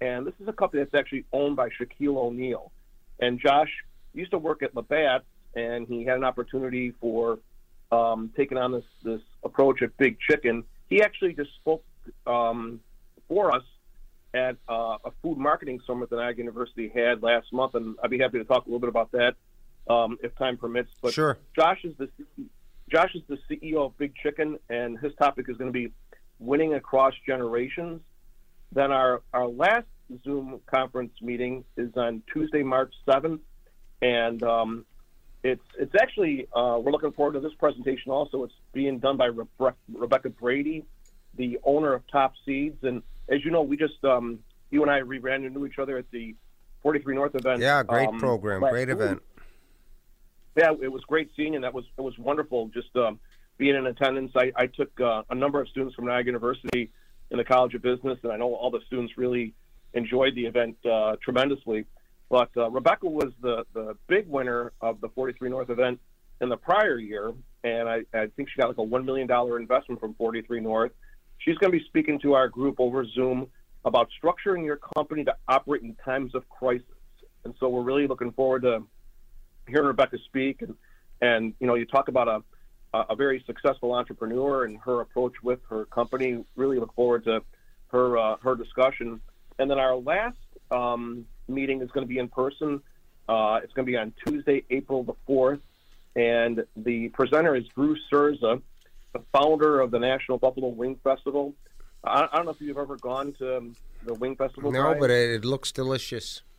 And 0.01 0.25
this 0.25 0.33
is 0.41 0.47
a 0.47 0.53
company 0.53 0.83
that's 0.83 0.95
actually 0.95 1.25
owned 1.31 1.55
by 1.55 1.69
Shaquille 1.69 2.17
O'Neal. 2.17 2.71
And 3.19 3.39
Josh 3.39 3.69
used 4.13 4.31
to 4.31 4.37
work 4.37 4.63
at 4.63 4.75
Labatt, 4.75 5.23
and 5.55 5.87
he 5.87 6.03
had 6.03 6.17
an 6.17 6.23
opportunity 6.23 6.91
for 6.99 7.39
um, 7.91 8.31
taking 8.35 8.57
on 8.57 8.71
this 8.71 8.85
this 9.03 9.21
approach 9.43 9.81
at 9.81 9.95
Big 9.97 10.17
Chicken. 10.19 10.63
He 10.89 11.01
actually 11.01 11.33
just 11.33 11.53
spoke 11.55 11.83
um, 12.25 12.79
for 13.27 13.53
us 13.53 13.63
at 14.33 14.57
uh, 14.69 14.97
a 15.03 15.11
food 15.21 15.37
marketing 15.37 15.79
summit 15.85 16.09
that 16.09 16.19
Ag 16.19 16.37
University 16.37 16.91
had 16.93 17.21
last 17.21 17.51
month, 17.51 17.75
and 17.75 17.95
I'd 18.03 18.09
be 18.09 18.19
happy 18.19 18.37
to 18.37 18.45
talk 18.45 18.65
a 18.65 18.69
little 18.69 18.79
bit 18.79 18.89
about 18.89 19.11
that 19.11 19.35
um, 19.89 20.17
if 20.23 20.35
time 20.35 20.57
permits. 20.57 20.89
But 21.01 21.13
sure. 21.13 21.37
Josh 21.55 21.79
is 21.83 21.93
the 21.97 22.09
Josh 22.89 23.15
is 23.15 23.21
the 23.27 23.37
CEO 23.49 23.85
of 23.85 23.97
Big 23.97 24.13
Chicken, 24.15 24.59
and 24.69 24.99
his 24.99 25.13
topic 25.15 25.47
is 25.49 25.57
going 25.57 25.69
to 25.69 25.73
be 25.73 25.91
winning 26.39 26.73
across 26.73 27.13
generations. 27.25 28.01
Then 28.71 28.91
our 28.91 29.21
our 29.33 29.47
last 29.47 29.87
Zoom 30.23 30.59
conference 30.65 31.13
meeting 31.21 31.63
is 31.77 31.91
on 31.95 32.23
Tuesday, 32.31 32.63
March 32.63 32.93
seventh, 33.05 33.41
and 34.01 34.41
um, 34.43 34.85
it's 35.43 35.63
it's 35.77 35.95
actually 36.01 36.47
uh, 36.55 36.79
we're 36.81 36.91
looking 36.91 37.11
forward 37.11 37.33
to 37.33 37.39
this 37.39 37.53
presentation. 37.59 38.11
Also, 38.11 38.43
it's 38.43 38.53
being 38.73 38.99
done 38.99 39.17
by 39.17 39.29
Rebe- 39.29 39.75
Rebecca 39.93 40.29
Brady, 40.29 40.85
the 41.35 41.59
owner 41.63 41.93
of 41.93 42.03
Top 42.07 42.33
Seedz, 42.47 42.83
and 42.83 43.03
as 43.29 43.43
you 43.43 43.51
know, 43.51 43.61
we 43.61 43.77
just 43.77 44.03
um, 44.03 44.39
you 44.69 44.81
and 44.81 44.91
I 44.91 44.97
rebranded 44.97 45.51
ran 45.51 45.55
into 45.55 45.65
each 45.65 45.79
other 45.79 45.97
at 45.97 46.09
the 46.11 46.35
43 46.83 47.15
North 47.15 47.35
event. 47.35 47.61
Yeah, 47.61 47.83
great 47.83 48.07
um, 48.07 48.19
program, 48.19 48.61
great 48.61 48.87
week. 48.87 48.97
event. 48.97 49.21
Yeah, 50.55 50.73
it 50.81 50.91
was 50.91 51.01
great 51.03 51.29
seeing 51.35 51.55
and 51.55 51.63
That 51.63 51.73
was 51.73 51.85
it 51.97 52.01
was 52.01 52.17
wonderful 52.17 52.69
just 52.73 52.95
um, 52.95 53.19
being 53.57 53.75
in 53.75 53.85
attendance. 53.85 54.31
I, 54.35 54.51
I 54.55 54.67
took 54.67 54.99
uh, 54.99 55.23
a 55.29 55.35
number 55.35 55.61
of 55.61 55.69
students 55.69 55.95
from 55.95 56.05
Niagara 56.05 56.25
University 56.25 56.91
in 57.29 57.37
the 57.37 57.45
College 57.45 57.73
of 57.73 57.81
Business, 57.81 58.19
and 58.23 58.31
I 58.31 58.37
know 58.37 58.53
all 58.53 58.71
the 58.71 58.81
students 58.87 59.17
really 59.17 59.53
enjoyed 59.93 60.35
the 60.35 60.45
event 60.45 60.77
uh, 60.85 61.15
tremendously. 61.23 61.85
But 62.29 62.49
uh, 62.57 62.69
Rebecca 62.69 63.07
was 63.07 63.31
the 63.41 63.65
the 63.73 63.95
big 64.07 64.27
winner 64.27 64.73
of 64.81 65.01
the 65.01 65.09
43 65.09 65.49
North 65.49 65.69
event 65.69 65.99
in 66.41 66.49
the 66.49 66.57
prior 66.57 66.97
year, 66.97 67.33
and 67.63 67.87
I, 67.87 68.01
I 68.13 68.27
think 68.35 68.49
she 68.49 68.59
got 68.59 68.69
like 68.69 68.77
a 68.77 68.83
one 68.83 69.05
million 69.05 69.27
dollar 69.27 69.59
investment 69.59 70.01
from 70.01 70.13
43 70.15 70.59
North. 70.61 70.91
She's 71.43 71.57
going 71.57 71.71
to 71.71 71.77
be 71.77 71.83
speaking 71.85 72.19
to 72.19 72.33
our 72.33 72.47
group 72.47 72.75
over 72.79 73.05
Zoom 73.05 73.47
about 73.83 74.09
structuring 74.21 74.63
your 74.63 74.77
company 74.77 75.23
to 75.25 75.35
operate 75.47 75.81
in 75.81 75.95
times 76.05 76.35
of 76.35 76.47
crisis. 76.49 76.85
And 77.43 77.53
so 77.59 77.69
we're 77.69 77.81
really 77.81 78.07
looking 78.07 78.31
forward 78.31 78.61
to 78.63 78.83
hearing 79.67 79.87
Rebecca 79.87 80.17
speak, 80.25 80.61
and 80.61 80.75
and 81.21 81.53
you 81.59 81.67
know, 81.67 81.75
you 81.75 81.85
talk 81.85 82.07
about 82.07 82.27
a 82.27 82.43
a 82.93 83.15
very 83.15 83.41
successful 83.47 83.93
entrepreneur 83.93 84.65
and 84.65 84.77
her 84.79 85.01
approach 85.01 85.33
with 85.41 85.59
her 85.69 85.85
company. 85.85 86.43
Really 86.55 86.77
look 86.77 86.93
forward 86.93 87.23
to 87.25 87.41
her 87.87 88.17
uh, 88.17 88.35
her 88.43 88.55
discussion. 88.55 89.21
And 89.57 89.69
then 89.69 89.79
our 89.79 89.95
last 89.95 90.37
um, 90.71 91.25
meeting 91.47 91.81
is 91.81 91.89
going 91.91 92.05
to 92.05 92.09
be 92.09 92.19
in 92.19 92.27
person. 92.27 92.81
Uh, 93.27 93.59
it's 93.63 93.73
going 93.73 93.85
to 93.85 93.91
be 93.91 93.97
on 93.97 94.13
Tuesday, 94.25 94.63
April 94.69 95.03
the 95.03 95.13
fourth, 95.25 95.59
and 96.15 96.65
the 96.75 97.09
presenter 97.09 97.55
is 97.55 97.65
Drew 97.75 97.95
Cerza, 98.11 98.61
the 99.13 99.21
founder 99.31 99.79
of 99.79 99.91
the 99.91 99.99
National 99.99 100.37
Buffalo 100.37 100.67
Wing 100.67 100.99
Festival. 101.03 101.53
I, 102.03 102.27
I 102.31 102.37
don't 102.37 102.45
know 102.45 102.51
if 102.51 102.61
you've 102.61 102.77
ever 102.77 102.97
gone 102.97 103.33
to 103.39 103.57
um, 103.57 103.75
the 104.05 104.13
Wing 104.13 104.35
Festival. 104.35 104.71
No, 104.71 104.95
but 104.99 105.09
it, 105.09 105.31
it 105.31 105.45
looks 105.45 105.71
delicious. 105.71 106.41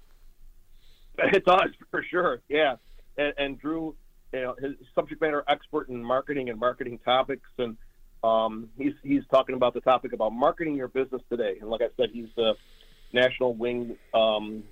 It 1.19 1.45
does 1.45 1.69
for 1.91 2.03
sure. 2.03 2.41
Yeah, 2.49 2.77
and, 3.19 3.35
and 3.37 3.61
Drew, 3.61 3.95
you 4.33 4.41
know, 4.41 4.57
his 4.59 4.73
subject 4.95 5.21
matter 5.21 5.45
expert 5.47 5.91
in 5.91 6.03
marketing 6.03 6.49
and 6.49 6.59
marketing 6.59 6.99
topics, 7.05 7.49
and 7.59 7.77
um, 8.25 8.71
he's 8.79 8.95
he's 9.03 9.23
talking 9.31 9.55
about 9.55 9.75
the 9.75 9.83
topic 9.83 10.15
about 10.15 10.33
marketing 10.33 10.75
your 10.75 10.89
business 10.89 11.21
today. 11.29 11.59
And 11.61 11.69
like 11.69 11.83
I 11.83 11.89
said, 11.99 12.09
he's 12.13 12.29
the 12.35 12.55
National 13.13 13.55
Wing 13.55 13.97
um, 14.15 14.65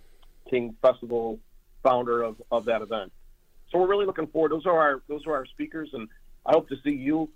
King 0.48 0.74
Festival 0.80 1.38
founder 1.82 2.22
of, 2.22 2.40
of 2.50 2.64
that 2.64 2.82
event. 2.82 3.12
So 3.70 3.78
we're 3.78 3.88
really 3.88 4.06
looking 4.06 4.26
forward. 4.26 4.50
Those 4.52 4.66
are 4.66 4.78
our 4.78 5.02
those 5.08 5.26
are 5.26 5.34
our 5.34 5.46
speakers, 5.46 5.90
and 5.92 6.08
I 6.46 6.52
hope 6.52 6.68
to 6.70 6.76
see 6.82 6.94
you 6.94 7.30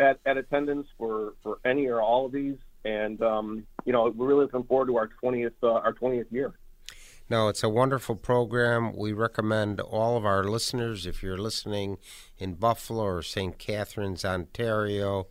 at, 0.00 0.20
at 0.26 0.36
attendance 0.36 0.86
for, 0.96 1.34
for 1.42 1.58
any 1.64 1.86
or 1.86 2.00
all 2.00 2.26
of 2.26 2.32
these. 2.32 2.56
And 2.84 3.20
um, 3.22 3.66
you 3.84 3.92
know, 3.92 4.12
we're 4.14 4.28
really 4.28 4.44
looking 4.44 4.64
forward 4.64 4.86
to 4.86 4.96
our 4.96 5.08
twentieth 5.08 5.54
uh, 5.62 5.72
our 5.72 5.92
twentieth 5.92 6.28
year. 6.30 6.54
No, 7.30 7.48
it's 7.48 7.62
a 7.62 7.68
wonderful 7.68 8.16
program. 8.16 8.96
We 8.96 9.12
recommend 9.12 9.80
all 9.80 10.16
of 10.16 10.24
our 10.24 10.44
listeners, 10.44 11.04
if 11.04 11.22
you're 11.22 11.36
listening 11.36 11.98
in 12.38 12.54
Buffalo 12.54 13.02
or 13.02 13.22
St. 13.22 13.58
Catharines, 13.58 14.24
Ontario, 14.24 15.26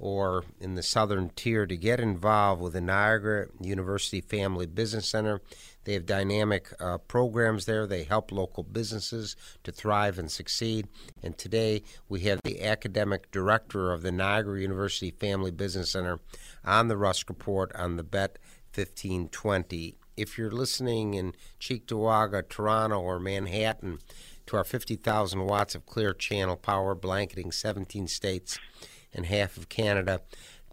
or 0.00 0.44
in 0.58 0.74
the 0.74 0.82
southern 0.82 1.30
tier, 1.30 1.64
to 1.64 1.76
get 1.76 2.00
involved 2.00 2.60
with 2.60 2.72
the 2.72 2.80
Niagara 2.80 3.46
University 3.60 4.20
Family 4.20 4.66
Business 4.66 5.08
Center. 5.08 5.40
They 5.88 5.94
have 5.94 6.04
dynamic 6.04 6.70
uh, 6.80 6.98
programs 6.98 7.64
there. 7.64 7.86
They 7.86 8.04
help 8.04 8.30
local 8.30 8.62
businesses 8.62 9.36
to 9.64 9.72
thrive 9.72 10.18
and 10.18 10.30
succeed. 10.30 10.86
And 11.22 11.38
today 11.38 11.82
we 12.10 12.20
have 12.24 12.42
the 12.44 12.62
academic 12.62 13.30
director 13.30 13.90
of 13.90 14.02
the 14.02 14.12
Niagara 14.12 14.60
University 14.60 15.10
Family 15.10 15.50
Business 15.50 15.92
Center 15.92 16.18
on 16.62 16.88
the 16.88 16.98
Rusk 16.98 17.30
Report 17.30 17.74
on 17.74 17.96
the 17.96 18.02
Bet 18.02 18.38
1520 18.74 19.96
if 20.14 20.36
you're 20.36 20.50
listening 20.50 21.14
in 21.14 21.32
Cheektowaga, 21.58 22.46
Toronto, 22.46 23.00
or 23.00 23.18
Manhattan 23.18 23.98
to 24.44 24.58
our 24.58 24.64
50,000 24.64 25.46
watts 25.46 25.74
of 25.74 25.86
clear 25.86 26.12
channel 26.12 26.56
power 26.56 26.94
blanketing 26.94 27.50
17 27.50 28.08
states 28.08 28.58
and 29.14 29.24
half 29.24 29.56
of 29.56 29.70
Canada, 29.70 30.20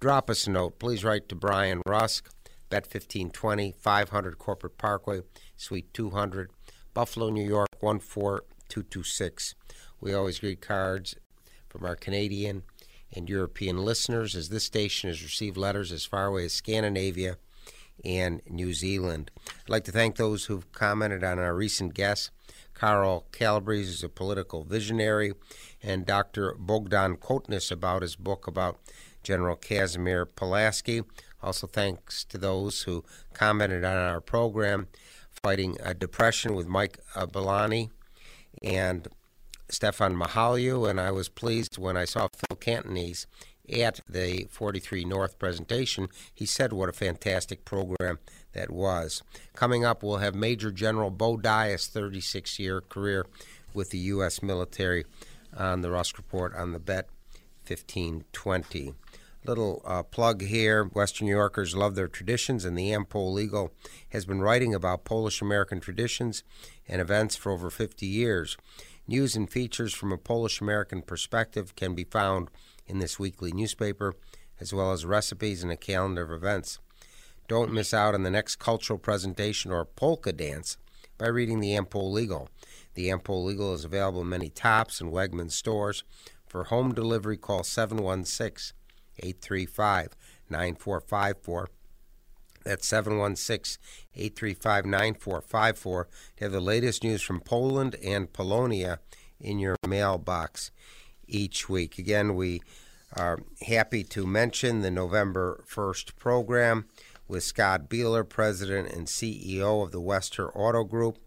drop 0.01 0.29
us 0.29 0.45
a 0.45 0.51
note. 0.51 0.77
Please 0.77 1.05
write 1.05 1.29
to 1.29 1.35
Brian 1.35 1.81
Rusk, 1.85 2.29
Bet 2.69 2.83
1520, 2.83 3.73
500 3.77 4.37
Corporate 4.37 4.77
Parkway, 4.77 5.21
Suite 5.55 5.93
200, 5.93 6.51
Buffalo, 6.93 7.29
New 7.29 7.45
York 7.45 7.69
14226. 7.79 9.55
We 10.01 10.13
always 10.13 10.41
read 10.43 10.61
cards 10.61 11.15
from 11.67 11.85
our 11.85 11.95
Canadian 11.95 12.63
and 13.13 13.29
European 13.29 13.83
listeners 13.85 14.35
as 14.35 14.49
this 14.49 14.63
station 14.63 15.09
has 15.09 15.23
received 15.23 15.57
letters 15.57 15.91
as 15.91 16.05
far 16.05 16.25
away 16.27 16.45
as 16.45 16.53
Scandinavia 16.53 17.37
and 18.03 18.41
New 18.49 18.73
Zealand. 18.73 19.31
I'd 19.47 19.69
like 19.69 19.83
to 19.85 19.91
thank 19.91 20.15
those 20.15 20.45
who've 20.45 20.69
commented 20.71 21.23
on 21.23 21.39
our 21.39 21.55
recent 21.55 21.93
guests. 21.93 22.31
Carl 22.73 23.25
Calabrese 23.31 23.89
is 23.89 24.03
a 24.03 24.09
political 24.09 24.63
visionary, 24.63 25.33
and 25.81 26.05
Dr. 26.05 26.55
Bogdan 26.55 27.15
Kotnis 27.17 27.71
about 27.71 28.01
his 28.01 28.17
book 28.17 28.47
about 28.47 28.79
General 29.25 29.55
Casimir 29.55 30.25
Pulaski. 30.25 31.01
Also, 31.41 31.67
thanks 31.67 32.23
to 32.25 32.37
those 32.37 32.83
who 32.83 33.03
commented 33.33 33.83
on 33.83 33.97
our 33.97 34.21
program, 34.21 34.87
Fighting 35.43 35.77
a 35.83 35.93
Depression 35.93 36.55
with 36.55 36.67
Mike 36.67 36.99
uh, 37.15 37.25
Belani 37.25 37.89
and 38.63 39.07
Stefan 39.67 40.15
Mahalyu. 40.15 40.89
And 40.89 41.01
I 41.01 41.11
was 41.11 41.27
pleased 41.27 41.77
when 41.77 41.97
I 41.97 42.05
saw 42.05 42.27
Phil 42.27 42.55
Cantonese 42.55 43.27
at 43.71 43.99
the 44.07 44.47
43 44.51 45.05
North 45.05 45.39
presentation, 45.39 46.07
he 46.33 46.45
said 46.45 46.71
what 46.71 46.89
a 46.89 46.93
fantastic 46.93 47.65
program 47.65 48.19
that 48.53 48.69
was. 48.69 49.23
Coming 49.55 49.83
up, 49.83 50.03
we'll 50.03 50.17
have 50.17 50.35
Major 50.35 50.71
General 50.71 51.09
Bo 51.09 51.37
Dias' 51.37 51.87
36 51.87 52.59
year 52.59 52.81
career 52.81 53.25
with 53.73 53.89
the 53.89 53.97
U.S. 53.97 54.41
military 54.41 55.05
on 55.57 55.81
the 55.81 55.89
Rusk 55.89 56.17
Report 56.17 56.55
on 56.55 56.73
the 56.73 56.79
Bet 56.79 57.07
1520. 57.67 58.93
Little 59.47 59.83
uh, 59.85 60.01
plug 60.01 60.41
here 60.41 60.85
Western 60.85 61.27
New 61.27 61.35
Yorkers 61.35 61.75
love 61.75 61.93
their 61.93 62.07
traditions, 62.07 62.65
and 62.65 62.75
the 62.75 62.91
Am-Pol 62.91 63.39
Eagle 63.39 63.71
has 64.09 64.25
been 64.25 64.41
writing 64.41 64.73
about 64.73 65.05
Polish 65.05 65.39
American 65.39 65.79
traditions 65.79 66.43
and 66.87 66.99
events 66.99 67.35
for 67.35 67.51
over 67.51 67.69
50 67.69 68.07
years. 68.07 68.57
News 69.07 69.35
and 69.35 69.47
features 69.47 69.93
from 69.93 70.11
a 70.11 70.17
Polish 70.17 70.61
American 70.61 71.03
perspective 71.03 71.75
can 71.75 71.93
be 71.93 72.05
found 72.05 72.49
in 72.87 72.97
this 72.97 73.19
weekly 73.19 73.51
newspaper, 73.51 74.15
as 74.59 74.73
well 74.73 74.91
as 74.91 75.05
recipes 75.05 75.61
and 75.61 75.71
a 75.71 75.77
calendar 75.77 76.23
of 76.23 76.31
events. 76.31 76.79
Don't 77.47 77.71
miss 77.71 77.93
out 77.93 78.15
on 78.15 78.23
the 78.23 78.31
next 78.31 78.55
cultural 78.55 78.97
presentation 78.97 79.71
or 79.71 79.85
polka 79.85 80.33
dance 80.33 80.77
by 81.19 81.27
reading 81.27 81.59
the 81.59 81.75
Am-Pol 81.75 82.17
Eagle. 82.17 82.49
The 82.95 83.11
Am-Pol 83.11 83.51
Eagle 83.51 83.75
is 83.75 83.85
available 83.85 84.21
in 84.21 84.29
many 84.29 84.49
Tops 84.49 84.99
and 84.99 85.13
Wegmans 85.13 85.51
stores. 85.51 86.03
For 86.47 86.63
home 86.63 86.95
delivery, 86.95 87.37
call 87.37 87.63
716 87.63 88.75
835 89.19 90.09
9454. 90.49 91.69
That's 92.63 92.87
716 92.87 93.81
835 94.15 94.85
9454 94.85 96.07
to 96.37 96.43
have 96.43 96.51
the 96.51 96.59
latest 96.59 97.03
news 97.03 97.21
from 97.21 97.39
Poland 97.39 97.95
and 98.03 98.31
Polonia 98.33 98.99
in 99.39 99.59
your 99.59 99.75
mailbox 99.87 100.71
each 101.27 101.69
week. 101.69 101.99
Again, 101.99 102.35
we 102.35 102.61
are 103.15 103.39
happy 103.67 104.03
to 104.03 104.25
mention 104.25 104.81
the 104.81 104.91
November 104.91 105.63
1st 105.69 106.15
program 106.17 106.85
with 107.27 107.43
Scott 107.43 107.89
Bieler, 107.89 108.27
President 108.27 108.91
and 108.91 109.07
CEO 109.07 109.83
of 109.83 109.91
the 109.91 110.01
West 110.01 110.35
Herr 110.35 110.55
Auto 110.57 110.83
Group. 110.83 111.17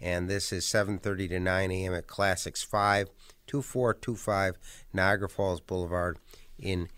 And 0.00 0.28
this 0.28 0.52
is 0.52 0.64
7.30 0.64 1.28
to 1.30 1.40
9 1.40 1.70
a.m. 1.70 1.94
at 1.94 2.06
Classics 2.06 2.62
5, 2.62 3.08
2425 3.46 4.56
Niagara 4.92 5.28
Falls 5.28 5.60
Boulevard 5.60 6.18
in 6.58 6.88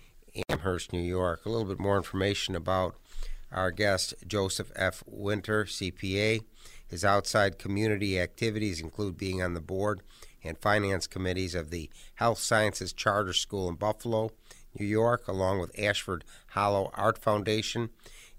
Amherst, 0.48 0.92
New 0.92 1.00
York. 1.00 1.44
A 1.44 1.48
little 1.48 1.66
bit 1.66 1.78
more 1.78 1.96
information 1.96 2.54
about 2.54 2.96
our 3.52 3.70
guest, 3.70 4.14
Joseph 4.26 4.70
F. 4.76 5.02
Winter, 5.06 5.64
CPA. 5.64 6.40
His 6.86 7.04
outside 7.04 7.58
community 7.58 8.18
activities 8.18 8.80
include 8.80 9.16
being 9.16 9.42
on 9.42 9.54
the 9.54 9.60
board 9.60 10.02
and 10.42 10.58
finance 10.58 11.06
committees 11.06 11.54
of 11.54 11.70
the 11.70 11.90
Health 12.14 12.38
Sciences 12.38 12.92
Charter 12.92 13.32
School 13.32 13.68
in 13.68 13.76
Buffalo, 13.76 14.30
New 14.78 14.86
York, 14.86 15.28
along 15.28 15.60
with 15.60 15.78
Ashford 15.78 16.24
Hollow 16.48 16.90
Art 16.94 17.18
Foundation 17.18 17.90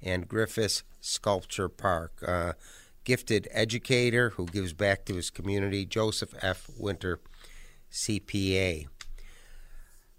and 0.01 0.27
Griffis 0.27 0.83
Sculpture 0.99 1.69
Park. 1.69 2.13
Uh, 2.25 2.53
gifted 3.03 3.47
educator 3.51 4.31
who 4.31 4.45
gives 4.45 4.73
back 4.73 5.05
to 5.05 5.15
his 5.15 5.29
community, 5.29 5.85
Joseph 5.85 6.33
F. 6.41 6.69
Winter, 6.77 7.19
CPA. 7.91 8.87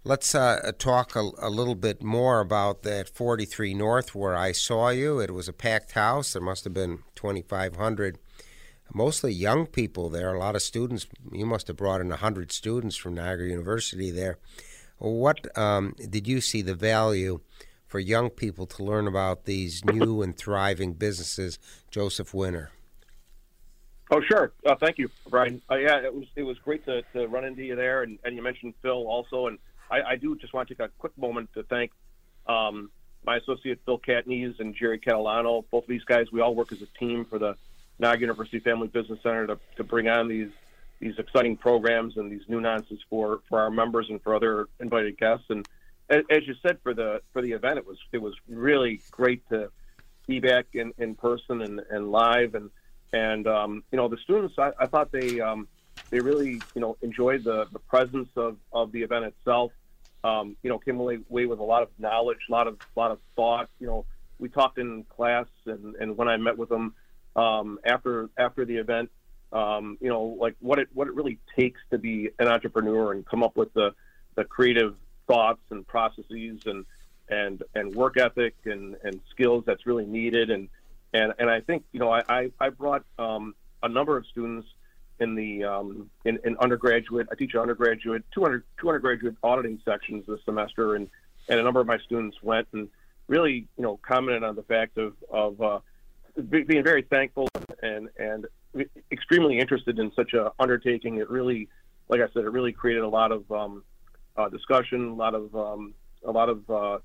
Let's 0.05 0.35
uh, 0.35 0.73
talk 0.77 1.15
a, 1.15 1.29
a, 1.39 1.49
little 1.49 1.75
bit 1.75 2.03
more 2.03 2.41
about 2.41 2.83
that 2.83 3.07
43 3.07 3.73
North 3.73 4.13
where 4.13 4.35
I 4.35 4.51
saw 4.51 4.89
you. 4.89 5.21
It 5.21 5.33
was 5.33 5.47
a 5.47 5.53
packed 5.53 5.93
house. 5.93 6.33
There 6.33 6.41
must 6.41 6.65
have 6.65 6.73
been 6.73 6.99
2,500 7.15 8.19
mostly 8.93 9.31
young 9.31 9.65
people 9.65 10.09
there. 10.09 10.33
A 10.33 10.39
lot 10.39 10.55
of 10.55 10.61
students. 10.61 11.07
You 11.31 11.45
must 11.45 11.67
have 11.67 11.77
brought 11.77 12.01
in 12.01 12.09
hundred 12.11 12.51
students 12.51 12.97
from 12.97 13.13
Niagara 13.13 13.47
University 13.47 14.11
there. 14.11 14.39
What 14.97 15.57
um, 15.57 15.95
did 16.09 16.27
you 16.27 16.41
see 16.41 16.61
the 16.61 16.75
value 16.75 17.39
for 17.87 17.99
young 17.99 18.29
people 18.29 18.65
to 18.65 18.83
learn 18.83 19.07
about 19.07 19.45
these 19.45 19.85
new 19.85 20.21
and 20.21 20.37
thriving 20.37 20.93
businesses, 20.93 21.59
Joseph 21.91 22.33
Winter? 22.33 22.71
Oh, 24.11 24.21
sure. 24.21 24.51
Uh, 24.65 24.75
thank 24.75 24.97
you, 24.97 25.09
Brian. 25.29 25.61
Uh, 25.71 25.75
yeah, 25.75 26.03
it 26.03 26.13
was 26.13 26.25
it 26.35 26.43
was 26.43 26.57
great 26.59 26.85
to, 26.85 27.01
to 27.13 27.27
run 27.27 27.45
into 27.45 27.63
you 27.63 27.75
there, 27.75 28.03
and, 28.03 28.19
and 28.25 28.35
you 28.35 28.41
mentioned 28.41 28.73
Phil 28.81 29.07
also, 29.07 29.47
and 29.47 29.57
I, 29.89 30.01
I 30.01 30.15
do 30.15 30.35
just 30.37 30.53
want 30.53 30.67
to 30.67 30.75
take 30.75 30.85
a 30.85 30.89
quick 30.97 31.17
moment 31.17 31.49
to 31.53 31.63
thank 31.63 31.91
um, 32.47 32.89
my 33.25 33.37
associate 33.37 33.79
Phil 33.85 33.99
Catneys 33.99 34.59
and 34.59 34.75
Jerry 34.75 34.99
Catalano. 34.99 35.63
Both 35.71 35.83
of 35.83 35.89
these 35.89 36.03
guys, 36.03 36.31
we 36.31 36.41
all 36.41 36.55
work 36.55 36.71
as 36.71 36.81
a 36.81 36.87
team 36.99 37.25
for 37.25 37.39
the 37.39 37.55
Niagara 37.99 38.21
University 38.21 38.59
Family 38.59 38.87
Business 38.87 39.19
Center 39.23 39.47
to, 39.47 39.59
to 39.77 39.83
bring 39.83 40.07
on 40.07 40.27
these 40.27 40.49
these 40.99 41.17
exciting 41.19 41.57
programs 41.57 42.15
and 42.15 42.31
these 42.31 42.43
nuances 42.47 42.99
for, 43.09 43.41
for 43.49 43.59
our 43.59 43.69
members 43.69 44.09
and 44.09 44.21
for 44.21 44.33
other 44.33 44.69
invited 44.79 45.17
guests. 45.17 45.45
And 45.49 45.67
as, 46.09 46.23
as 46.29 46.47
you 46.47 46.55
said 46.65 46.77
for 46.81 46.93
the 46.93 47.21
for 47.33 47.41
the 47.41 47.51
event, 47.51 47.77
it 47.77 47.85
was 47.85 47.97
it 48.11 48.21
was 48.21 48.33
really 48.47 49.01
great 49.11 49.47
to 49.49 49.69
be 50.27 50.39
back 50.39 50.67
in, 50.73 50.93
in 50.97 51.15
person 51.15 51.61
and, 51.61 51.81
and 51.89 52.11
live 52.11 52.55
and 52.55 52.69
and 53.11 53.47
um, 53.47 53.83
you 53.91 53.97
know 53.97 54.07
the 54.07 54.17
students 54.17 54.55
I, 54.57 54.71
I 54.79 54.87
thought 54.87 55.11
they 55.11 55.39
um, 55.39 55.67
they 56.13 56.21
really 56.21 56.63
you 56.75 56.81
know 56.81 56.95
enjoyed 57.01 57.43
the, 57.43 57.65
the 57.73 57.79
presence 57.79 58.29
of, 58.35 58.57
of 58.71 58.91
the 58.91 59.01
event 59.01 59.25
itself 59.25 59.71
um, 60.23 60.55
you 60.63 60.69
know, 60.69 60.79
came 60.79 60.99
away, 60.99 61.19
with 61.27 61.59
a 61.59 61.63
lot 61.63 61.83
of 61.83 61.89
knowledge, 61.99 62.37
a 62.47 62.51
lot 62.51 62.67
of 62.67 62.77
lot 62.95 63.11
of 63.11 63.19
thought. 63.35 63.69
You 63.79 63.87
know, 63.87 64.05
we 64.39 64.49
talked 64.49 64.77
in 64.77 65.03
class, 65.03 65.47
and, 65.65 65.95
and 65.95 66.17
when 66.17 66.27
I 66.27 66.37
met 66.37 66.57
with 66.57 66.69
them 66.69 66.95
um, 67.35 67.79
after 67.85 68.29
after 68.37 68.65
the 68.65 68.77
event, 68.77 69.11
um, 69.51 69.97
you 69.99 70.09
know, 70.09 70.37
like 70.39 70.55
what 70.59 70.79
it 70.79 70.87
what 70.93 71.07
it 71.07 71.13
really 71.13 71.39
takes 71.57 71.81
to 71.91 71.97
be 71.97 72.29
an 72.39 72.47
entrepreneur 72.47 73.11
and 73.11 73.25
come 73.25 73.43
up 73.43 73.57
with 73.57 73.73
the 73.73 73.93
the 74.35 74.45
creative 74.45 74.95
thoughts 75.27 75.61
and 75.71 75.85
processes 75.85 76.61
and 76.65 76.85
and 77.29 77.63
and 77.75 77.93
work 77.93 78.17
ethic 78.17 78.55
and 78.65 78.95
and 79.03 79.19
skills 79.29 79.63
that's 79.65 79.85
really 79.85 80.05
needed 80.05 80.49
and 80.49 80.69
and 81.13 81.33
and 81.37 81.49
I 81.49 81.59
think 81.59 81.83
you 81.91 81.99
know 81.99 82.11
I 82.11 82.23
I, 82.29 82.51
I 82.59 82.69
brought 82.69 83.03
um, 83.19 83.55
a 83.81 83.89
number 83.89 84.15
of 84.15 84.25
students 84.27 84.67
in 85.19 85.35
the 85.35 85.63
um, 85.63 86.09
in, 86.25 86.39
in, 86.43 86.57
undergraduate. 86.57 87.27
I 87.31 87.35
teach 87.35 87.55
undergraduate, 87.55 88.23
200, 88.33 88.63
200 88.79 88.99
graduate 88.99 89.35
auditing 89.43 89.79
sections 89.85 90.25
this 90.27 90.39
semester, 90.45 90.95
and 90.95 91.09
and 91.49 91.59
a 91.59 91.63
number 91.63 91.79
of 91.79 91.87
my 91.87 91.97
students 91.99 92.37
went 92.41 92.67
and 92.73 92.89
really, 93.27 93.67
you 93.77 93.83
know, 93.83 93.99
commented 94.01 94.43
on 94.43 94.55
the 94.55 94.63
fact 94.63 94.97
of 94.97 95.13
of 95.29 95.61
uh, 95.61 95.79
being 96.49 96.83
very 96.83 97.03
thankful 97.03 97.47
and 97.81 98.09
and 98.17 98.47
extremely 99.11 99.59
interested 99.59 99.99
in 99.99 100.11
such 100.15 100.33
a 100.33 100.51
undertaking. 100.59 101.17
It 101.17 101.29
really, 101.29 101.69
like 102.09 102.21
I 102.21 102.27
said, 102.33 102.43
it 102.43 102.51
really 102.51 102.73
created 102.73 103.03
a 103.03 103.09
lot 103.09 103.31
of 103.31 103.49
um, 103.51 103.83
uh, 104.35 104.49
discussion, 104.49 105.09
a 105.09 105.13
lot 105.13 105.35
of 105.35 105.55
um, 105.55 105.93
a 106.25 106.31
lot 106.31 106.49
of 106.49 106.69
uh, 106.69 106.97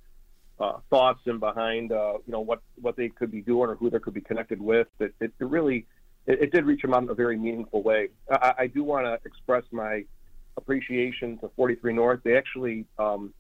uh, 0.61 0.79
thoughts 0.91 1.21
and 1.27 1.41
behind 1.41 1.93
uh, 1.93 2.15
you 2.27 2.33
know 2.33 2.41
what 2.41 2.63
what 2.81 2.97
they 2.97 3.09
could 3.09 3.31
be 3.31 3.41
doing 3.41 3.71
or 3.71 3.75
who 3.75 3.91
they 3.91 3.99
could 3.99 4.15
be 4.15 4.21
connected 4.21 4.61
with. 4.61 4.89
It, 4.99 5.15
it, 5.21 5.33
it 5.39 5.45
really 5.45 5.87
it, 6.29 6.43
it 6.43 6.53
did 6.53 6.65
reach 6.67 6.83
them 6.83 6.95
out 6.95 7.03
in 7.03 7.09
a 7.09 7.15
very 7.15 7.37
meaningful 7.37 7.83
way. 7.83 8.09
I, 8.31 8.55
I 8.59 8.67
do 8.67 8.85
want 8.85 9.07
to 9.07 9.19
express 9.25 9.65
my 9.73 10.05
appreciation 10.57 11.39
to 11.39 11.51
43 11.57 11.95
North. 11.95 12.21
They 12.23 12.37
actually 12.37 12.85
um, 12.99 13.33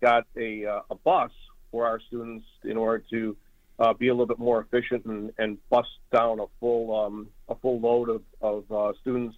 got 0.00 0.26
a, 0.36 0.66
uh, 0.66 0.80
a 0.90 0.94
bus 0.94 1.30
for 1.70 1.86
our 1.86 1.98
students 1.98 2.46
in 2.62 2.76
order 2.76 3.02
to 3.10 3.36
uh, 3.78 3.92
be 3.94 4.08
a 4.08 4.12
little 4.12 4.26
bit 4.26 4.38
more 4.38 4.60
efficient 4.60 5.04
and, 5.06 5.32
and 5.38 5.58
bust 5.68 5.88
down 6.12 6.38
a 6.38 6.46
full 6.60 6.96
um, 6.96 7.26
a 7.48 7.56
full 7.56 7.80
load 7.80 8.08
of, 8.08 8.22
of 8.40 8.70
uh, 8.70 8.92
students 9.00 9.36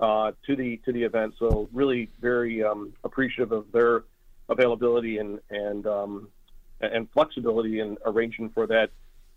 uh, 0.00 0.32
to 0.46 0.54
the 0.56 0.76
to 0.84 0.92
the 0.92 1.02
event. 1.02 1.34
So 1.38 1.68
really 1.72 2.10
very 2.20 2.62
um, 2.62 2.92
appreciative 3.04 3.52
of 3.52 3.72
their 3.72 4.04
availability 4.50 5.16
and 5.16 5.40
and 5.48 5.86
um, 5.86 6.28
and 6.82 7.08
flexibility 7.12 7.80
in 7.80 7.96
arranging 8.04 8.50
for 8.50 8.66
that 8.66 8.90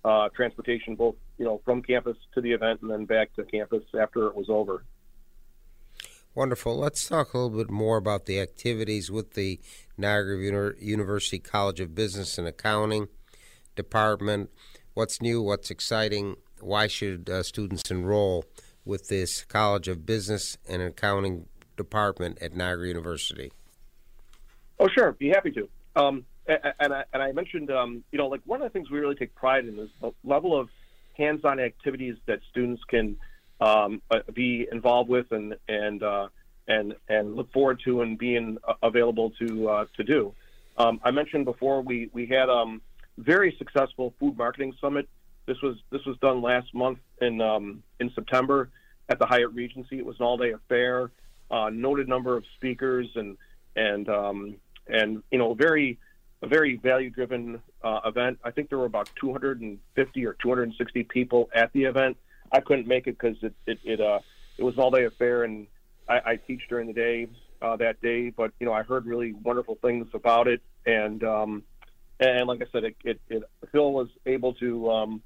uh, 0.06 0.30
transportation, 0.36 0.96
both 0.96 1.16
you 1.38 1.46
know 1.46 1.62
from 1.66 1.82
campus 1.82 2.18
to 2.34 2.42
the 2.42 2.52
event 2.52 2.82
and 2.82 2.92
then 2.92 3.06
back 3.06 3.34
to 3.36 3.44
campus 3.44 3.84
after 4.00 4.28
it 4.28 4.36
was 4.36 4.48
over. 4.50 4.84
Wonderful. 6.36 6.78
Let's 6.78 7.08
talk 7.08 7.34
a 7.34 7.38
little 7.38 7.56
bit 7.56 7.70
more 7.70 7.98
about 7.98 8.26
the 8.26 8.40
activities 8.40 9.12
with 9.12 9.34
the 9.34 9.60
Niagara 9.98 10.74
University 10.80 11.38
College 11.38 11.80
of 11.80 11.94
Business 11.94 12.40
and 12.40 12.48
Accounting 12.48 13.08
department. 13.76 14.50
What's 14.96 15.22
new? 15.22 15.44
What's 15.44 15.70
exciting? 15.70 16.38
Why 16.60 16.88
should 16.88 17.30
uh, 17.30 17.44
students 17.44 17.92
enroll 17.92 18.46
with 18.84 19.10
this 19.10 19.44
College 19.44 19.88
of 19.88 20.06
Business 20.08 20.58
and 20.68 20.82
Accounting 20.82 21.46
department 21.78 22.40
at 22.42 22.56
Niagara 22.56 22.88
University? 22.88 23.52
Oh, 24.80 24.88
sure. 24.88 25.12
Be 25.14 25.30
happy 25.30 25.52
to. 25.52 25.70
Um, 25.96 26.26
and 26.48 26.94
I, 26.94 27.04
and 27.14 27.24
I 27.24 27.32
mentioned, 27.32 27.72
um, 27.72 28.04
you 28.12 28.18
know, 28.18 28.28
like 28.28 28.42
one 28.46 28.62
of 28.62 28.72
the 28.72 28.78
things 28.78 28.90
we 28.90 29.00
really 29.00 29.16
take 29.16 29.34
pride 29.36 29.66
in 29.66 29.80
is 29.80 29.90
the 30.02 30.12
level 30.24 30.60
of 30.60 30.70
hands-on 31.18 31.60
activities 31.60 32.16
that 32.26 32.40
students 32.52 32.84
can 32.86 33.18
um, 33.62 34.02
uh, 34.12 34.20
be 34.34 34.68
involved 34.72 35.10
with 35.10 35.32
and 35.32 35.56
and 35.68 36.04
uh, 36.04 36.28
and 36.68 36.96
and 37.08 37.36
look 37.36 37.52
forward 37.52 37.82
to 37.86 38.02
and 38.02 38.18
being 38.18 38.58
available 38.82 39.32
to 39.40 39.70
uh, 39.70 39.86
to 39.98 40.04
do. 40.04 40.34
Um, 40.78 41.00
I 41.04 41.12
mentioned 41.12 41.46
before 41.46 41.82
we 41.82 42.10
we 42.14 42.26
had 42.26 42.50
um, 42.50 42.82
very 43.18 43.56
successful 43.58 44.14
food 44.20 44.38
marketing 44.38 44.74
summit. 44.82 45.08
This 45.46 45.62
was 45.62 45.78
this 45.92 46.04
was 46.06 46.18
done 46.18 46.42
last 46.42 46.74
month 46.74 47.00
in 47.22 47.42
um, 47.42 47.84
in 48.00 48.12
September 48.14 48.70
at 49.10 49.20
the 49.20 49.26
Hyatt 49.26 49.54
Regency. 49.54 49.98
It 49.98 50.06
was 50.06 50.20
an 50.20 50.26
all-day 50.26 50.52
affair. 50.52 51.12
Uh, 51.52 51.70
noted 51.70 52.08
number 52.08 52.36
of 52.36 52.44
speakers 52.56 53.08
and 53.16 53.38
and 53.76 54.10
um, 54.10 54.56
and 54.88 55.22
you 55.32 55.38
know 55.38 55.54
very 55.54 56.00
a 56.44 56.48
very 56.48 56.76
value 56.76 57.10
driven 57.10 57.62
uh, 57.84 58.02
event. 58.06 58.38
I 58.44 58.52
think 58.52 58.70
there 58.70 58.78
were 58.78 58.86
about 58.86 59.10
250 59.20 60.26
or 60.26 60.34
260 60.34 61.04
people 61.06 61.50
at 61.56 61.72
the 61.72 61.86
event. 61.86 62.18
I 62.52 62.60
couldn't 62.60 62.86
make 62.86 63.08
it 63.08 63.18
because 63.18 63.38
it 63.42 63.54
it 63.66 63.80
it, 63.84 64.02
uh, 64.02 64.20
it 64.58 64.64
was 64.64 64.76
an 64.76 64.82
all 64.82 64.92
day 64.92 65.06
affair, 65.06 65.44
and 65.44 65.68
I, 66.08 66.20
I 66.26 66.36
teach 66.36 66.62
during 66.70 66.88
the 66.88 66.94
day 66.94 67.28
uh, 67.62 67.78
that 67.78 68.02
day. 68.02 68.30
But 68.30 68.52
you 68.60 68.66
know, 68.66 68.74
I 68.74 68.84
heard 68.84 69.06
really 69.06 69.32
wonderful 69.32 69.78
things 69.82 70.08
about 70.14 70.50
it, 70.50 70.62
and 70.86 71.24
um, 71.24 71.64
and 72.20 72.46
like 72.48 72.62
I 72.62 72.66
said, 72.74 72.84
it, 72.84 72.96
it, 73.06 73.22
it 73.30 73.44
Phil 73.72 73.94
was 73.94 74.10
able 74.26 74.54
to 74.56 74.92
um, 74.92 75.22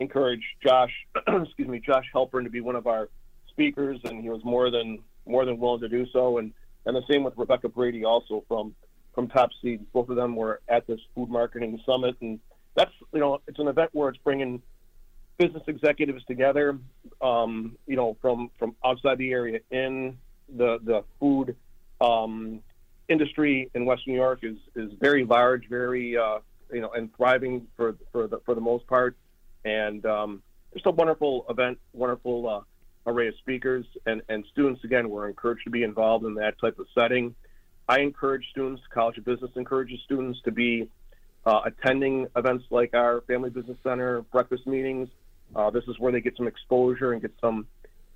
encourage 0.00 0.42
Josh, 0.64 0.92
excuse 1.28 1.68
me, 1.68 1.78
Josh 1.78 2.06
Halpern 2.12 2.42
to 2.42 2.50
be 2.50 2.60
one 2.60 2.76
of 2.76 2.88
our 2.88 3.08
speakers, 3.50 4.00
and 4.02 4.20
he 4.20 4.28
was 4.28 4.44
more 4.44 4.70
than 4.70 4.98
more 5.26 5.44
than 5.44 5.58
willing 5.58 5.80
to 5.82 5.88
do 5.88 6.06
so, 6.12 6.38
and 6.38 6.52
and 6.86 6.96
the 6.96 7.02
same 7.08 7.22
with 7.22 7.34
Rebecca 7.36 7.68
Brady 7.68 8.04
also 8.04 8.44
from 8.48 8.74
from 9.16 9.26
Top 9.28 9.50
Seedz. 9.64 9.80
Both 9.92 10.10
of 10.10 10.16
them 10.16 10.36
were 10.36 10.60
at 10.68 10.86
this 10.86 11.00
food 11.16 11.28
marketing 11.28 11.80
summit, 11.84 12.14
and 12.20 12.38
that's 12.76 12.92
you 13.12 13.18
know 13.18 13.40
it's 13.48 13.58
an 13.58 13.66
event 13.66 13.90
where 13.92 14.10
it's 14.10 14.18
bringing 14.18 14.62
business 15.38 15.62
executives 15.66 16.24
together, 16.26 16.78
um, 17.20 17.76
you 17.88 17.96
know, 17.96 18.16
from 18.22 18.50
from 18.58 18.76
outside 18.84 19.18
the 19.18 19.32
area 19.32 19.58
in 19.72 20.16
the 20.54 20.78
the 20.84 21.02
food 21.18 21.56
um, 22.00 22.60
industry 23.08 23.70
in 23.74 23.84
Western 23.86 24.12
New 24.12 24.20
York 24.20 24.40
is 24.42 24.58
is 24.76 24.92
very 25.00 25.24
large, 25.24 25.66
very 25.68 26.16
uh, 26.16 26.38
you 26.72 26.82
know, 26.82 26.92
and 26.92 27.14
thriving 27.16 27.66
for 27.76 27.96
for 28.12 28.28
the 28.28 28.38
for 28.44 28.54
the 28.54 28.60
most 28.60 28.86
part, 28.86 29.16
and 29.64 30.04
um, 30.04 30.42
just 30.74 30.86
a 30.86 30.90
wonderful 30.90 31.46
event, 31.48 31.78
wonderful 31.94 32.48
uh, 32.48 33.10
array 33.10 33.28
of 33.28 33.34
speakers, 33.38 33.86
and 34.04 34.20
and 34.28 34.44
students 34.52 34.84
again 34.84 35.08
were 35.08 35.26
encouraged 35.26 35.64
to 35.64 35.70
be 35.70 35.82
involved 35.82 36.26
in 36.26 36.34
that 36.34 36.58
type 36.60 36.78
of 36.78 36.86
setting. 36.94 37.34
I 37.88 38.00
encourage 38.00 38.44
students, 38.50 38.82
College 38.92 39.18
of 39.18 39.24
Business 39.24 39.50
encourages 39.56 40.00
students 40.04 40.40
to 40.44 40.50
be 40.50 40.88
uh, 41.44 41.60
attending 41.64 42.26
events 42.34 42.64
like 42.70 42.94
our 42.94 43.20
Family 43.22 43.50
Business 43.50 43.78
Center 43.84 44.22
breakfast 44.32 44.66
meetings. 44.66 45.08
Uh, 45.54 45.70
this 45.70 45.84
is 45.86 45.98
where 45.98 46.10
they 46.10 46.20
get 46.20 46.36
some 46.36 46.48
exposure 46.48 47.12
and 47.12 47.22
get 47.22 47.32
some 47.40 47.66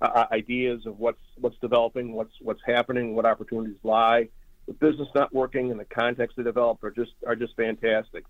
uh, 0.01 0.09
uh, 0.13 0.25
ideas 0.33 0.85
of 0.85 0.99
what's 0.99 1.21
what's 1.39 1.57
developing, 1.59 2.13
what's 2.13 2.33
what's 2.41 2.59
happening, 2.65 3.15
what 3.15 3.25
opportunities 3.25 3.77
lie. 3.83 4.27
The 4.67 4.73
business 4.73 5.07
networking 5.15 5.71
and 5.71 5.79
the 5.79 5.85
context 5.85 6.35
they 6.35 6.43
develop 6.43 6.83
are 6.83 6.91
just 6.91 7.11
are 7.25 7.37
just 7.37 7.55
fantastic. 7.55 8.25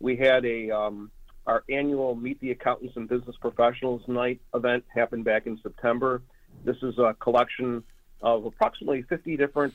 We 0.00 0.16
had 0.16 0.46
a 0.46 0.70
um, 0.70 1.10
our 1.46 1.64
annual 1.68 2.14
Meet 2.14 2.40
the 2.40 2.52
Accountants 2.52 2.96
and 2.96 3.08
Business 3.08 3.36
Professionals 3.40 4.02
Night 4.08 4.40
event 4.54 4.84
happened 4.94 5.24
back 5.24 5.46
in 5.46 5.58
September. 5.62 6.22
This 6.64 6.76
is 6.82 6.98
a 6.98 7.14
collection 7.20 7.82
of 8.22 8.46
approximately 8.46 9.02
50 9.02 9.36
different 9.36 9.74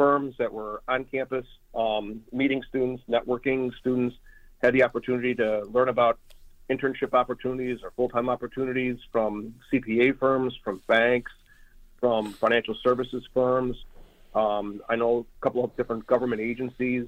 firms 0.00 0.34
that 0.38 0.50
were 0.50 0.82
on 0.88 1.04
campus, 1.04 1.44
um, 1.74 2.22
meeting 2.32 2.62
students, 2.66 3.02
networking 3.06 3.70
students, 3.80 4.16
had 4.62 4.72
the 4.72 4.82
opportunity 4.82 5.34
to 5.34 5.62
learn 5.66 5.90
about 5.90 6.18
internship 6.70 7.12
opportunities 7.12 7.80
or 7.82 7.90
full-time 7.96 8.30
opportunities 8.30 8.96
from 9.12 9.54
CPA 9.70 10.18
firms, 10.18 10.56
from 10.64 10.80
banks, 10.86 11.30
from 11.98 12.32
financial 12.32 12.74
services 12.82 13.22
firms. 13.34 13.76
Um, 14.34 14.80
I 14.88 14.96
know 14.96 15.26
a 15.38 15.44
couple 15.44 15.62
of 15.64 15.76
different 15.76 16.06
government 16.06 16.40
agencies, 16.40 17.06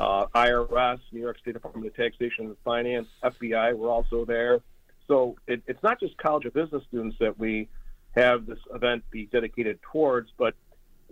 uh, 0.00 0.26
IRS, 0.34 0.98
New 1.12 1.20
York 1.20 1.38
State 1.38 1.54
Department 1.54 1.86
of 1.86 1.94
Taxation 1.94 2.46
and 2.46 2.56
Finance, 2.64 3.06
FBI 3.22 3.78
were 3.78 3.90
also 3.90 4.24
there. 4.24 4.60
So 5.06 5.36
it, 5.46 5.62
it's 5.68 5.84
not 5.84 6.00
just 6.00 6.18
College 6.18 6.46
of 6.46 6.54
Business 6.54 6.82
students 6.88 7.16
that 7.20 7.38
we 7.38 7.68
have 8.16 8.46
this 8.46 8.58
event 8.74 9.04
be 9.12 9.26
dedicated 9.26 9.78
towards. 9.92 10.30
But 10.36 10.54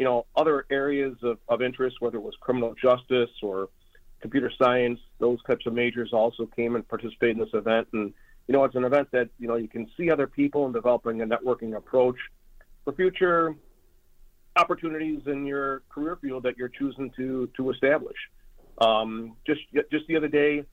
you 0.03 0.09
know, 0.09 0.27
other 0.35 0.67
areas 0.69 1.15
of, 1.23 1.39
of 1.49 1.63
interest, 1.63 1.99
whether 2.01 2.17
it 2.17 2.23
was 2.25 2.35
criminal 2.41 2.75
justice 2.75 3.31
or 3.41 3.69
computer 4.21 4.51
science, 4.61 4.99
those 5.21 5.41
types 5.45 5.65
of 5.65 5.75
majors 5.75 6.13
also 6.13 6.45
came 6.45 6.75
and 6.75 6.89
participated 6.89 7.37
in 7.37 7.45
this 7.45 7.55
event. 7.55 7.87
And 7.93 8.13
you 8.49 8.53
know, 8.53 8.65
it's 8.65 8.75
an 8.75 8.83
event 8.83 9.13
that 9.13 9.29
you 9.39 9.47
know 9.47 9.55
you 9.55 9.69
can 9.69 9.89
see 9.97 10.11
other 10.11 10.27
people 10.27 10.65
and 10.65 10.75
developing 10.75 11.23
a 11.23 11.25
networking 11.25 11.77
approach 11.77 12.17
for 12.85 12.93
future 12.95 13.55
opportunities 14.57 15.21
in 15.27 15.47
your 15.47 15.83
career 15.89 16.19
field 16.21 16.43
that 16.43 16.57
you're 16.57 16.69
choosing 16.69 17.13
to 17.13 17.49
to 17.57 17.71
establish. 17.71 18.17
Um, 18.79 19.37
just 19.47 19.61
just 19.93 20.09
the 20.09 20.17
other 20.17 20.27
day, 20.27 20.65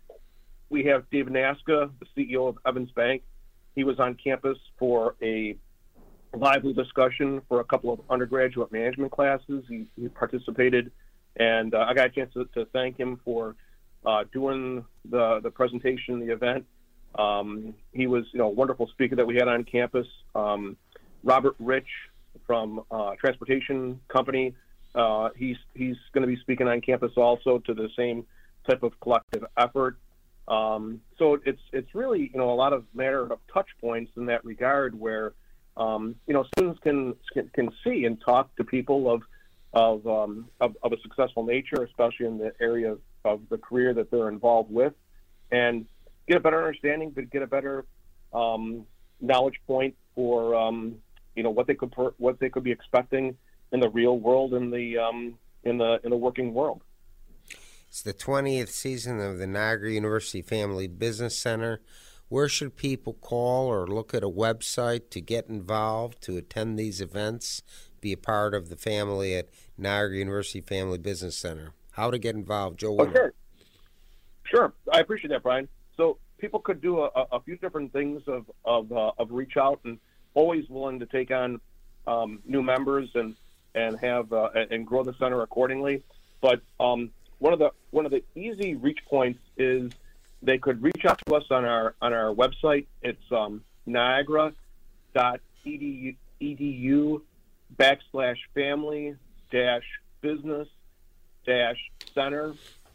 we 0.72 0.86
have 0.86 1.08
David 1.12 1.34
Nasca, 1.34 1.92
the 2.00 2.08
CEO 2.18 2.50
of 2.50 2.58
Evans 2.66 2.90
Bank. 2.96 3.22
He 3.76 3.84
was 3.84 4.00
on 4.00 4.16
campus 4.16 4.58
for 4.80 5.14
a 5.22 5.56
lively 6.38 6.74
discussion 6.74 7.42
for 7.48 7.60
a 7.60 7.64
couple 7.64 7.92
of 7.92 8.00
undergraduate 8.10 8.72
management 8.72 9.12
classes. 9.12 9.64
He, 9.68 9.86
he 10.00 10.08
participated, 10.10 10.92
and 11.38 11.74
uh, 11.74 11.86
I 11.88 11.94
got 11.94 12.08
a 12.08 12.10
chance 12.10 12.34
to, 12.34 12.46
to 12.54 12.66
thank 12.66 13.00
him 13.00 13.20
for 13.26 13.56
uh, 14.06 14.24
doing 14.32 14.86
the 15.10 15.40
the 15.42 15.52
presentation, 15.52 16.20
the 16.26 16.34
event. 16.34 16.66
Um, 17.18 17.74
he 17.92 18.08
was, 18.08 18.26
you 18.32 18.40
know, 18.40 18.48
a 18.48 18.52
wonderful 18.52 18.88
speaker 18.88 19.16
that 19.16 19.26
we 19.26 19.36
had 19.36 19.48
on 19.48 19.64
campus. 19.64 20.08
Um, 20.36 20.78
Robert 21.24 21.56
Rich 21.60 21.88
from 22.46 22.82
uh, 22.92 23.12
Transportation 23.20 24.00
Company. 24.08 24.56
Uh, 24.96 25.30
he's 25.36 25.58
he's 25.74 25.98
going 26.14 26.22
to 26.22 26.28
be 26.28 26.40
speaking 26.42 26.68
on 26.68 26.82
campus 26.82 27.12
also 27.18 27.60
to 27.60 27.74
the 27.74 27.90
same 27.98 28.26
type 28.68 28.84
of 28.84 29.00
collective 29.00 29.44
effort. 29.58 29.98
Um, 30.48 31.02
so 31.18 31.38
it's 31.46 31.62
it's 31.72 31.94
really 31.94 32.32
you 32.34 32.40
know 32.40 32.52
a 32.52 32.56
lot 32.56 32.74
of 32.74 32.86
matter 32.94 33.22
of 33.22 33.40
touch 33.54 33.68
points 33.82 34.12
in 34.18 34.26
that 34.28 34.44
regard 34.44 35.00
where 35.00 35.34
um, 35.80 36.16
you 36.28 36.34
know 36.34 36.44
students 36.56 36.80
can, 36.82 37.16
can, 37.34 37.50
can 37.54 37.70
see 37.84 38.06
and 38.06 38.22
talk 38.22 38.56
to 38.58 38.64
people 38.64 39.12
of 39.12 39.22
of, 39.74 40.08
um, 40.08 40.50
of, 40.60 40.76
of 40.82 40.94
a 40.94 41.00
successful 41.02 41.46
nature, 41.46 41.84
especially 41.84 42.26
in 42.26 42.40
the 42.40 42.52
area 42.60 42.98
of, 43.24 43.42
the 43.50 43.58
career 43.58 43.94
that 43.94 44.10
they're 44.10 44.30
involved 44.30 44.72
with, 44.72 44.94
and 45.52 45.86
get 46.28 46.38
a 46.38 46.40
better 46.40 46.58
understanding, 46.58 47.12
but 47.12 47.30
get 47.30 47.44
a 47.44 47.48
better 47.48 47.86
um, 48.34 48.88
knowledge 49.22 49.60
point 49.68 49.96
for 50.16 50.56
um, 50.56 50.96
you 51.36 51.44
know 51.44 51.50
what 51.52 51.68
they 51.68 51.76
could 51.76 51.94
what 52.18 52.40
they 52.40 52.50
could 52.50 52.64
be 52.64 52.72
expecting 52.72 53.38
in 53.72 53.80
the 53.80 53.90
real 53.90 54.18
world 54.18 54.54
in 54.54 54.72
the 54.72 54.98
um, 54.98 55.38
in 55.64 55.78
the 55.78 56.00
in 56.04 56.10
the 56.10 56.18
working 56.18 56.54
world. 56.54 56.82
It's 57.88 58.02
the 58.02 58.14
20th 58.14 58.70
season 58.70 59.20
of 59.20 59.38
the 59.38 59.48
Niagara 59.48 59.92
University 59.92 60.42
Family 60.42 60.88
Business 60.88 61.38
Center. 61.38 61.82
Where 62.30 62.48
should 62.48 62.76
people 62.76 63.14
call 63.14 63.68
or 63.68 63.88
look 63.88 64.14
at 64.14 64.24
a 64.24 64.30
website 64.30 65.10
to 65.10 65.20
get 65.20 65.50
involved, 65.50 66.22
to 66.22 66.38
attend 66.38 66.78
these 66.78 67.02
events, 67.02 67.64
be 68.02 68.14
a 68.14 68.18
part 68.18 68.54
of 68.54 68.70
the 68.70 68.76
family 68.76 69.36
at 69.36 69.50
Niagara 69.80 70.18
University 70.18 70.62
Family 70.62 71.00
Business 71.00 71.36
Center? 71.36 71.74
How 71.94 72.12
to 72.12 72.20
get 72.20 72.36
involved, 72.36 72.80
Joe? 72.80 72.96
Oh, 73.00 73.12
sure. 73.12 73.34
Sure. 74.46 74.74
I 74.94 75.00
appreciate 75.00 75.32
that, 75.32 75.42
Brian. 75.42 75.68
So 75.98 76.20
people 76.38 76.60
could 76.60 76.82
do 76.82 77.00
a, 77.00 77.10
a 77.32 77.40
few 77.42 77.58
different 77.58 77.92
things 77.94 78.22
of 78.28 78.46
of, 78.64 78.92
uh, 78.92 79.12
of 79.18 79.32
reach 79.32 79.58
out 79.58 79.80
and 79.84 80.00
always 80.36 80.70
willing 80.70 81.00
to 81.00 81.08
take 81.08 81.32
on 81.32 81.60
um, 82.06 82.40
new 82.46 82.62
members 82.62 83.10
and 83.16 83.36
and 83.74 84.00
have 84.00 84.32
uh, 84.32 84.50
and 84.70 84.86
grow 84.86 85.04
the 85.04 85.14
center 85.20 85.42
accordingly. 85.42 86.04
But 86.42 86.62
um, 86.80 87.10
one 87.40 87.54
of 87.54 87.60
the 87.60 87.72
one 87.90 88.06
of 88.06 88.12
the 88.12 88.24
easy 88.36 88.76
reach 88.76 89.00
points 89.08 89.40
is 89.58 89.92
they 90.42 90.58
could 90.58 90.82
reach 90.82 91.06
out 91.06 91.22
to 91.26 91.36
us 91.36 91.44
on 91.50 91.66
our 91.66 91.96
on 92.02 92.14
our 92.14 92.34
website. 92.34 92.88
It's 93.02 93.32
um, 93.32 93.64
niagara.edu 93.86 94.56
edu 96.42 97.22
backslash 97.78 98.38
family 98.54 99.16
dash 99.52 99.84
business 100.22 100.68
dash 101.46 101.78
center, 102.14 102.54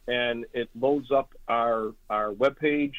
and 0.08 0.46
it 0.52 0.68
loads 0.78 1.10
up 1.10 1.34
our 1.48 1.94
our 2.08 2.32
webpage. 2.32 2.94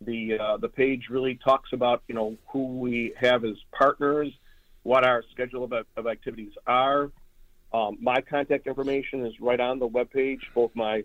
The 0.00 0.38
uh, 0.38 0.56
the 0.56 0.68
page 0.68 1.08
really 1.10 1.34
talks 1.36 1.72
about 1.72 2.02
you 2.08 2.14
know 2.14 2.36
who 2.48 2.78
we 2.78 3.12
have 3.20 3.44
as 3.44 3.56
partners, 3.72 4.32
what 4.82 5.04
our 5.04 5.22
schedule 5.30 5.64
of, 5.64 5.72
of 5.96 6.06
activities 6.06 6.52
are, 6.66 7.10
um, 7.72 7.98
my 8.00 8.20
contact 8.20 8.66
information 8.66 9.24
is 9.24 9.40
right 9.40 9.60
on 9.60 9.78
the 9.78 9.88
webpage, 9.88 10.40
both 10.54 10.72
my 10.74 11.04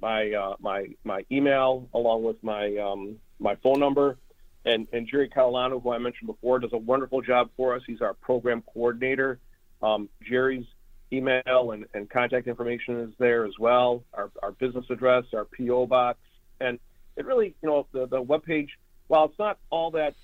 my 0.00 0.32
uh, 0.32 0.54
my 0.60 0.86
my 1.04 1.24
email 1.30 1.88
along 1.94 2.22
with 2.22 2.42
my 2.42 2.76
um, 2.76 3.16
my 3.38 3.56
phone 3.56 3.80
number. 3.80 4.18
And, 4.64 4.88
and 4.92 5.06
Jerry 5.08 5.28
Catalano, 5.28 5.80
who 5.80 5.92
I 5.92 5.98
mentioned 5.98 6.26
before, 6.26 6.58
does 6.58 6.72
a 6.72 6.78
wonderful 6.78 7.22
job 7.22 7.50
for 7.56 7.76
us. 7.76 7.82
He's 7.86 8.00
our 8.00 8.14
program 8.14 8.64
coordinator. 8.74 9.38
Um, 9.80 10.08
Jerry's 10.28 10.66
email 11.12 11.70
and, 11.70 11.86
and 11.94 12.10
contact 12.10 12.48
information 12.48 13.00
is 13.00 13.10
there 13.18 13.46
as 13.46 13.52
well. 13.60 14.02
Our, 14.12 14.30
our 14.42 14.50
business 14.52 14.84
address, 14.90 15.24
our 15.32 15.46
PO 15.56 15.86
box, 15.86 16.18
and 16.60 16.80
it 17.16 17.26
really, 17.26 17.54
you 17.62 17.68
know, 17.68 17.86
the 17.92 18.06
the 18.06 18.20
web 18.20 18.44
page. 18.44 18.70
While 19.08 19.26
it's 19.26 19.38
not 19.38 19.58
all 19.70 19.92
that 19.92 20.14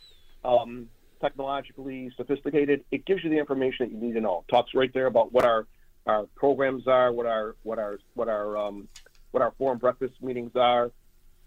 um, 0.45 0.89
technologically 1.21 2.11
sophisticated, 2.17 2.85
it 2.91 3.07
gives 3.07 3.23
you 3.23 3.31
the 3.31 3.39
information 3.39 3.87
that 3.87 3.93
you 3.93 3.99
need 3.99 4.15
to 4.15 4.21
know. 4.21 4.45
It 4.47 4.53
talks 4.53 4.75
right 4.75 4.93
there 4.93 5.07
about 5.07 5.33
what 5.33 5.45
our 5.45 5.67
our 6.07 6.25
programs 6.35 6.89
are, 6.89 7.13
what 7.13 7.27
our 7.27 7.55
what 7.63 7.79
our 7.79 7.99
what 8.15 8.29
our 8.29 8.59
um, 8.59 8.89
what 9.33 9.43
our 9.43 9.53
forum 9.59 9.79
breakfast 9.79 10.15
meetings 10.23 10.53
are. 10.55 10.91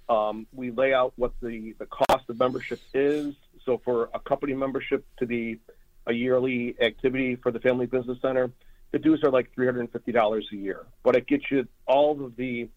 Um, 0.09 0.45
we 0.53 0.69
lay 0.69 0.93
out 0.93 1.13
what 1.15 1.31
the 1.41 1.73
the 1.79 1.85
cost 1.85 2.29
of 2.29 2.37
membership 2.37 2.79
is. 2.93 3.33
So 3.65 3.81
for 3.83 4.09
a 4.13 4.19
company 4.19 4.53
membership 4.53 5.03
to 5.17 5.25
be 5.25 5.59
a 6.05 6.13
yearly 6.13 6.75
activity 6.79 7.35
for 7.35 7.51
the 7.51 7.59
Family 7.59 7.87
Business 7.87 8.19
Center, 8.21 8.51
the 8.91 8.99
dues 8.99 9.23
are 9.23 9.31
like 9.31 9.53
three 9.55 9.65
hundred 9.65 9.81
and 9.81 9.91
fifty 9.91 10.11
dollars 10.11 10.45
a 10.51 10.55
year. 10.55 10.85
But 11.01 11.15
it 11.15 11.25
gets 11.25 11.49
you 11.49 11.67
all 11.87 12.23
of 12.23 12.35
the 12.35 12.69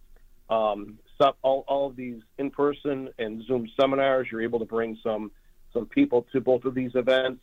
um, 0.48 0.98
stuff, 1.14 1.34
all, 1.42 1.64
all 1.68 1.88
of 1.88 1.96
these 1.96 2.22
in-person 2.38 3.10
and 3.18 3.44
Zoom 3.44 3.68
seminars. 3.78 4.28
You're 4.32 4.42
able 4.42 4.60
to 4.60 4.64
bring 4.64 4.96
some 5.02 5.30
some 5.74 5.84
people 5.84 6.26
to 6.32 6.40
both 6.40 6.64
of 6.64 6.74
these 6.74 6.92
events. 6.94 7.42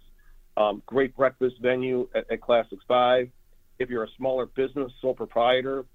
Um, 0.57 0.81
great 0.87 1.15
breakfast 1.15 1.57
venue 1.61 2.09
at, 2.15 2.31
at 2.31 2.41
Classics 2.41 2.83
Five. 2.87 3.29
If 3.77 3.89
you're 3.89 4.05
a 4.05 4.09
smaller 4.17 4.47
business, 4.47 4.91
sole 5.01 5.13
proprietor, 5.13 5.85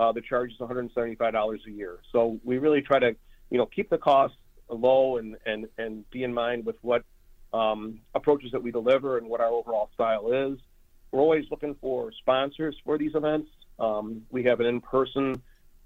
uh, 0.00 0.12
the 0.12 0.22
charge 0.22 0.50
is 0.52 0.58
$175 0.58 1.58
a 1.66 1.70
year. 1.70 1.98
So 2.10 2.40
we 2.42 2.56
really 2.56 2.80
try 2.80 2.98
to, 2.98 3.14
you 3.50 3.58
know, 3.58 3.66
keep 3.66 3.90
the 3.90 3.98
costs 3.98 4.38
low 4.70 5.18
and 5.18 5.36
and 5.44 5.66
and 5.78 6.08
be 6.10 6.22
in 6.24 6.32
mind 6.32 6.64
with 6.64 6.76
what 6.80 7.04
um, 7.52 8.00
approaches 8.14 8.52
that 8.52 8.62
we 8.62 8.70
deliver 8.70 9.18
and 9.18 9.28
what 9.28 9.40
our 9.40 9.50
overall 9.50 9.90
style 9.92 10.32
is. 10.32 10.58
We're 11.12 11.20
always 11.20 11.44
looking 11.50 11.76
for 11.80 12.12
sponsors 12.12 12.76
for 12.84 12.96
these 12.96 13.14
events. 13.14 13.50
Um, 13.78 14.22
we 14.30 14.44
have 14.44 14.60
an 14.60 14.66
in-person 14.66 15.42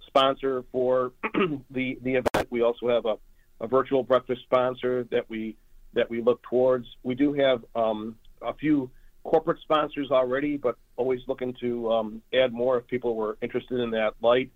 sponsor 0.07 0.65
for 0.71 1.13
the 1.71 1.99
the 2.03 2.15
event. 2.15 2.49
We 2.51 2.63
also 2.63 2.89
have 2.91 3.07
a, 3.07 3.17
a 3.61 3.67
virtual 3.67 4.05
breakfast 4.05 4.43
sponsor 4.43 5.09
that 5.11 5.29
we 5.29 5.57
that 5.95 6.09
we 6.09 6.23
look 6.23 6.41
towards. 6.43 6.87
We 7.03 7.17
do 7.17 7.33
have 7.33 7.65
um, 7.75 8.17
a 8.41 8.55
few 8.55 8.91
corporate 9.25 9.61
sponsors 9.63 10.11
already, 10.11 10.57
but 10.57 10.77
always 10.97 11.21
looking 11.27 11.55
to 11.55 11.91
um, 11.91 12.23
add 12.33 12.53
more 12.53 12.79
if 12.79 12.87
people 12.87 13.17
were 13.17 13.37
interested 13.43 13.81
in 13.81 13.91
that 13.91 14.15
light. 14.21 14.51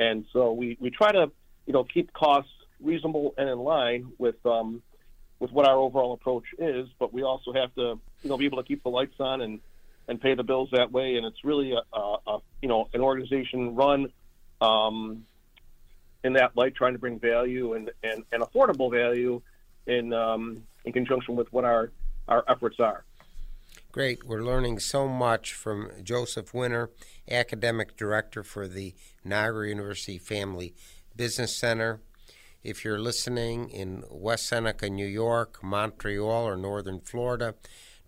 And 0.00 0.24
so 0.32 0.52
we, 0.52 0.76
we 0.80 0.90
try 0.90 1.12
to, 1.12 1.30
you 1.66 1.72
know, 1.72 1.84
keep 1.84 2.12
costs 2.12 2.50
reasonable 2.82 3.34
and 3.36 3.48
in 3.48 3.58
line 3.58 4.12
with 4.18 4.44
um, 4.44 4.82
with 5.38 5.52
what 5.52 5.68
our 5.68 5.76
overall 5.76 6.14
approach 6.14 6.44
is. 6.58 6.88
But 6.98 7.12
we 7.12 7.22
also 7.22 7.52
have 7.52 7.72
to, 7.74 8.00
you 8.22 8.30
know, 8.30 8.36
be 8.36 8.46
able 8.46 8.58
to 8.58 8.64
keep 8.64 8.82
the 8.82 8.88
lights 8.88 9.20
on 9.20 9.42
and 9.42 9.60
and 10.08 10.20
pay 10.20 10.34
the 10.34 10.42
bills 10.42 10.70
that 10.72 10.90
way. 10.90 11.16
And 11.16 11.26
it's 11.26 11.44
really 11.44 11.72
a, 11.72 11.96
a, 11.96 12.16
a 12.26 12.38
you 12.62 12.68
know 12.68 12.88
an 12.92 13.02
organization 13.02 13.76
run 13.76 14.10
um, 14.60 15.24
in 16.24 16.32
that 16.32 16.56
light, 16.56 16.74
trying 16.74 16.94
to 16.94 16.98
bring 16.98 17.20
value 17.20 17.74
and, 17.74 17.90
and, 18.02 18.24
and 18.32 18.42
affordable 18.42 18.90
value 18.90 19.42
in 19.86 20.12
um, 20.12 20.62
in 20.84 20.92
conjunction 20.92 21.36
with 21.36 21.52
what 21.52 21.64
our 21.64 21.92
our 22.26 22.42
efforts 22.48 22.80
are. 22.80 23.04
Great. 23.94 24.24
We're 24.24 24.42
learning 24.42 24.80
so 24.80 25.06
much 25.06 25.52
from 25.52 25.88
Joseph 26.02 26.52
Winter, 26.52 26.90
Academic 27.30 27.96
Director 27.96 28.42
for 28.42 28.66
the 28.66 28.92
Niagara 29.22 29.68
University 29.68 30.18
Family 30.18 30.74
Business 31.14 31.54
Center. 31.54 32.00
If 32.64 32.84
you're 32.84 32.98
listening 32.98 33.70
in 33.70 34.02
West 34.10 34.48
Seneca, 34.48 34.90
New 34.90 35.06
York, 35.06 35.62
Montreal, 35.62 36.44
or 36.44 36.56
Northern 36.56 36.98
Florida, 36.98 37.54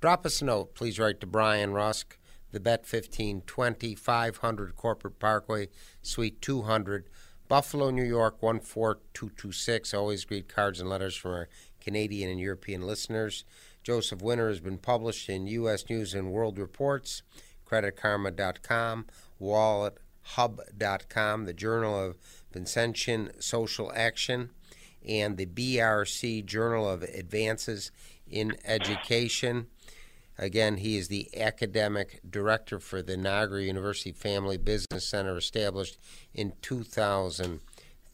drop 0.01 0.27
us 0.27 0.42
a 0.42 0.46
note. 0.46 0.75
Please 0.75 0.99
write 0.99 1.20
to 1.20 1.27
Brian 1.29 1.72
Rusk, 1.72 2.18
the 2.51 2.59
Bet 2.59 2.81
1520, 2.81 3.94
500 3.94 4.75
Corporate 4.75 5.20
Parkway, 5.20 5.68
Suite 6.03 6.42
200, 6.42 7.09
Buffalo, 7.46 7.90
New 7.90 8.03
York 8.03 8.40
14226. 8.40 9.94
Always 9.94 10.25
greet 10.25 10.49
cards 10.49 10.81
and 10.81 10.90
letters 10.90 11.14
from 11.14 11.31
our 11.31 11.49
Canadian 11.81 12.29
and 12.29 12.40
European 12.40 12.83
listeners. 12.83 13.44
Joseph 13.87 14.20
Winter 14.20 14.49
has 14.49 14.59
been 14.59 14.79
published 14.79 15.29
in 15.29 15.46
U.S. 15.46 15.88
News 15.88 16.12
and 16.12 16.33
World 16.33 16.59
Reports, 16.59 17.22
CreditKarma.com, 17.70 19.07
WalletHub.com, 19.40 21.44
the 21.44 21.53
Journal 21.53 21.96
of 21.96 22.16
Vincentian 22.53 23.40
Social 23.40 23.92
Action, 23.94 24.51
and 25.07 25.37
the 25.37 25.46
BRC 25.46 26.44
Journal 26.44 26.90
of 26.90 27.05
Advances 27.05 27.92
in 28.29 28.57
Education. 28.64 29.68
Again, 30.37 30.79
he 30.79 30.96
is 30.96 31.07
the 31.07 31.31
academic 31.40 32.18
director 32.29 32.81
for 32.81 33.03
the 33.03 33.16
Niagara 33.16 33.62
University 33.62 34.11
Family 34.11 34.57
Business 34.57 35.07
Center, 35.07 35.37
established 35.37 35.96
in 36.35 36.55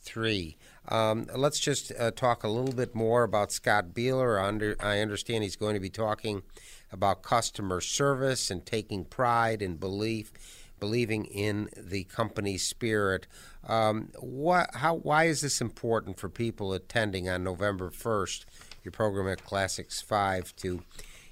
2003. 0.05 0.57
Um, 0.89 1.27
let's 1.35 1.61
just 1.61 1.93
uh, 1.99 2.11
talk 2.11 2.45
a 2.45 2.49
little 2.49 2.75
bit 2.75 2.95
more 2.95 3.23
about 3.23 3.53
Scott 3.53 3.95
Bieler. 3.95 4.41
I, 4.41 4.47
under, 4.47 4.77
I 4.81 5.01
understand 5.01 5.45
he's 5.45 5.57
going 5.57 5.75
to 5.75 5.81
be 5.81 5.91
talking 5.91 6.43
about 6.91 7.23
customer 7.23 7.81
service 7.81 8.51
and 8.51 8.65
taking 8.67 9.05
pride 9.05 9.63
and 9.63 9.79
belief, 9.79 10.33
believing 10.81 11.25
in 11.25 11.69
the 11.77 12.05
company 12.05 12.59
spirit. 12.59 13.27
Um, 13.67 14.11
what, 14.19 14.75
how, 14.75 14.97
why 14.97 15.25
is 15.25 15.41
this 15.41 15.61
important 15.61 16.19
for 16.19 16.29
people 16.29 16.73
attending 16.73 17.29
on 17.29 17.45
November 17.45 17.91
1st, 17.91 18.45
your 18.83 18.93
program 18.93 19.29
at 19.29 19.45
Classics 19.45 20.01
5, 20.03 20.55
to 20.57 20.83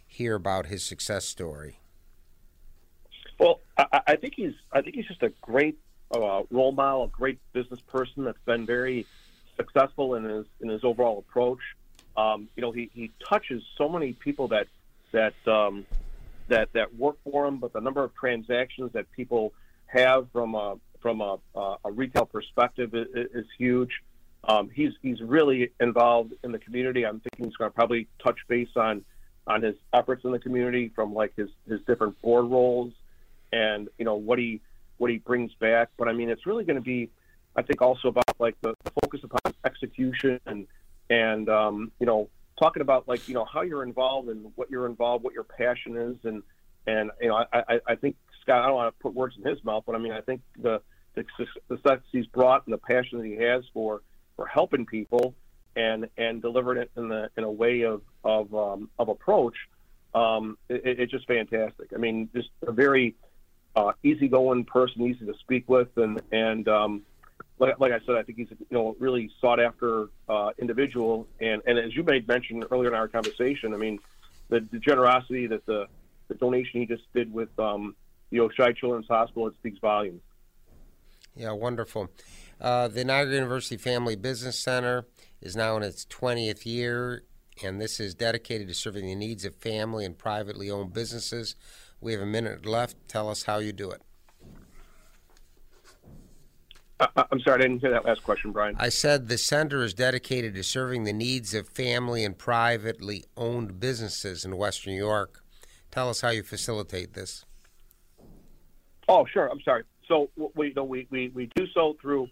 hear 0.06 0.34
about 0.34 0.66
his 0.66 0.84
success 0.84 1.24
story? 1.24 1.80
Well, 3.38 3.60
I, 3.78 4.00
I 4.06 4.16
think 4.16 4.34
he's 4.36 4.52
I 4.70 4.82
think 4.82 4.96
he's 4.96 5.06
just 5.06 5.22
a 5.22 5.32
great 5.40 5.78
uh, 6.10 6.42
role 6.50 6.72
model, 6.72 7.04
a 7.04 7.08
great 7.08 7.38
business 7.52 7.80
person 7.80 8.24
that's 8.24 8.38
been 8.44 8.66
very 8.66 9.06
successful 9.56 10.14
in 10.14 10.24
his 10.24 10.46
in 10.60 10.68
his 10.68 10.84
overall 10.84 11.18
approach. 11.18 11.60
Um, 12.16 12.48
you 12.56 12.62
know, 12.62 12.72
he, 12.72 12.90
he 12.92 13.10
touches 13.28 13.62
so 13.78 13.88
many 13.88 14.12
people 14.12 14.48
that 14.48 14.66
that 15.12 15.34
um, 15.46 15.86
that 16.48 16.72
that 16.72 16.94
work 16.96 17.16
for 17.24 17.46
him, 17.46 17.58
but 17.58 17.72
the 17.72 17.80
number 17.80 18.02
of 18.02 18.14
transactions 18.14 18.92
that 18.92 19.10
people 19.12 19.52
have 19.86 20.28
from 20.32 20.54
a 20.54 20.76
from 21.00 21.20
a, 21.20 21.38
a 21.54 21.90
retail 21.90 22.26
perspective 22.26 22.94
is, 22.94 23.06
is 23.32 23.46
huge. 23.56 24.02
Um, 24.44 24.70
he's 24.70 24.92
he's 25.02 25.20
really 25.20 25.70
involved 25.80 26.32
in 26.42 26.52
the 26.52 26.58
community. 26.58 27.06
I'm 27.06 27.20
thinking 27.20 27.46
he's 27.46 27.56
going 27.56 27.70
to 27.70 27.74
probably 27.74 28.08
touch 28.22 28.38
base 28.48 28.70
on 28.76 29.04
on 29.46 29.62
his 29.62 29.76
efforts 29.92 30.24
in 30.24 30.32
the 30.32 30.38
community 30.38 30.90
from 30.94 31.14
like 31.14 31.34
his 31.36 31.50
his 31.68 31.80
different 31.86 32.20
board 32.22 32.46
roles 32.46 32.92
and 33.52 33.88
you 33.98 34.04
know 34.04 34.14
what 34.14 34.38
he 34.38 34.60
what 35.00 35.10
he 35.10 35.16
brings 35.16 35.52
back. 35.54 35.88
But 35.96 36.08
I 36.08 36.12
mean, 36.12 36.28
it's 36.28 36.46
really 36.46 36.64
going 36.64 36.76
to 36.76 36.82
be 36.82 37.10
I 37.56 37.62
think 37.62 37.82
also 37.82 38.08
about 38.08 38.24
like 38.38 38.56
the, 38.60 38.74
the 38.84 38.90
focus 39.02 39.20
upon 39.24 39.54
execution 39.64 40.40
and 40.46 40.66
and 41.08 41.48
um, 41.48 41.90
you 41.98 42.06
know 42.06 42.28
talking 42.58 42.82
about 42.82 43.08
like 43.08 43.26
you 43.26 43.34
know 43.34 43.44
how 43.44 43.62
you're 43.62 43.82
involved 43.82 44.28
and 44.28 44.52
what 44.54 44.70
you're 44.70 44.86
involved, 44.86 45.24
what 45.24 45.34
your 45.34 45.44
passion 45.44 45.96
is, 45.96 46.16
and 46.24 46.42
and 46.86 47.10
you 47.20 47.28
know 47.28 47.44
I, 47.52 47.58
I, 47.68 47.80
I 47.88 47.94
think 47.96 48.16
Scott. 48.42 48.62
I 48.62 48.66
don't 48.66 48.76
want 48.76 48.94
to 48.94 49.02
put 49.02 49.14
words 49.14 49.36
in 49.42 49.48
his 49.48 49.62
mouth, 49.64 49.84
but 49.86 49.94
I 49.94 49.98
mean 49.98 50.12
I 50.12 50.20
think 50.20 50.42
the 50.60 50.80
the 51.14 51.24
success 51.68 52.00
he's 52.12 52.26
brought 52.26 52.66
and 52.66 52.72
the 52.72 52.78
passion 52.78 53.18
that 53.18 53.26
he 53.26 53.36
has 53.36 53.64
for 53.72 54.02
for 54.36 54.46
helping 54.46 54.86
people 54.86 55.34
and 55.76 56.08
and 56.18 56.42
delivered 56.42 56.76
it 56.76 56.90
in 56.96 57.08
the 57.08 57.30
in 57.36 57.44
a 57.44 57.50
way 57.50 57.82
of 57.82 58.02
of 58.22 58.54
um, 58.54 58.90
of 58.98 59.08
approach. 59.08 59.56
Um, 60.14 60.58
it, 60.68 60.82
it's 61.00 61.12
just 61.12 61.26
fantastic. 61.26 61.92
I 61.94 61.98
mean, 61.98 62.28
just 62.34 62.50
a 62.66 62.72
very 62.72 63.16
uh, 63.76 63.92
easygoing 64.02 64.64
person, 64.66 65.02
easy 65.02 65.24
to 65.26 65.34
speak 65.40 65.68
with, 65.68 65.88
and 65.96 66.20
and 66.32 66.68
um, 66.68 67.02
like, 67.58 67.78
like, 67.78 67.92
I 67.92 68.00
said, 68.06 68.16
I 68.16 68.22
think 68.22 68.38
he's 68.38 68.50
a 68.50 68.56
you 68.58 68.76
know 68.76 68.96
really 68.98 69.30
sought 69.40 69.60
after 69.60 70.08
uh, 70.28 70.50
individual, 70.58 71.26
and 71.40 71.62
and 71.66 71.78
as 71.78 71.94
you 71.94 72.02
made 72.02 72.26
mention 72.26 72.64
earlier 72.70 72.88
in 72.88 72.94
our 72.94 73.08
conversation, 73.08 73.74
I 73.74 73.76
mean, 73.76 73.98
the, 74.48 74.66
the 74.72 74.78
generosity 74.78 75.46
that 75.46 75.66
the 75.66 75.86
the 76.28 76.34
donation 76.34 76.80
he 76.80 76.86
just 76.86 77.02
did 77.14 77.32
with 77.32 77.50
um, 77.58 77.94
the 78.30 78.38
Oishei 78.38 78.76
Children's 78.76 79.08
Hospital 79.08 79.48
it 79.48 79.54
speaks 79.58 79.78
volumes. 79.78 80.22
Yeah, 81.34 81.52
wonderful. 81.52 82.10
Uh, 82.60 82.88
the 82.88 83.04
Niagara 83.04 83.34
University 83.34 83.76
Family 83.76 84.16
Business 84.16 84.58
Center 84.58 85.06
is 85.40 85.56
now 85.56 85.76
in 85.76 85.82
its 85.82 86.04
20th 86.06 86.66
year, 86.66 87.24
and 87.64 87.80
this 87.80 88.00
is 88.00 88.14
dedicated 88.14 88.68
to 88.68 88.74
serving 88.74 89.06
the 89.06 89.14
needs 89.14 89.44
of 89.44 89.54
family 89.56 90.04
and 90.04 90.18
privately 90.18 90.70
owned 90.70 90.92
businesses. 90.92 91.56
We 92.00 92.12
have 92.12 92.22
a 92.22 92.26
minute 92.26 92.64
left. 92.64 92.96
Tell 93.08 93.28
us 93.28 93.44
how 93.44 93.58
you 93.58 93.72
do 93.72 93.90
it. 93.90 94.02
I, 97.00 97.24
am 97.32 97.40
sorry, 97.40 97.60
I 97.60 97.62
didn't 97.62 97.80
hear 97.80 97.90
that 97.90 98.04
last 98.04 98.22
question, 98.22 98.52
Brian. 98.52 98.76
I 98.78 98.90
said 98.90 99.28
the 99.28 99.38
center 99.38 99.82
is 99.82 99.94
dedicated 99.94 100.54
to 100.54 100.62
serving 100.62 101.04
the 101.04 101.12
needs 101.12 101.54
of 101.54 101.68
family 101.68 102.24
and 102.24 102.36
privately 102.36 103.24
owned 103.36 103.80
businesses 103.80 104.44
in 104.44 104.56
Western 104.56 104.92
New 104.92 104.98
York. 104.98 105.42
Tell 105.90 106.08
us 106.10 106.20
how 106.20 106.28
you 106.28 106.42
facilitate 106.42 107.14
this. 107.14 107.44
Oh, 109.08 109.26
sure. 109.26 109.48
I'm 109.48 109.60
sorry. 109.62 109.84
So 110.06 110.30
we 110.36 110.72
we, 110.76 111.06
we, 111.10 111.28
we 111.34 111.50
do 111.54 111.66
so 111.74 111.96
through 112.00 112.28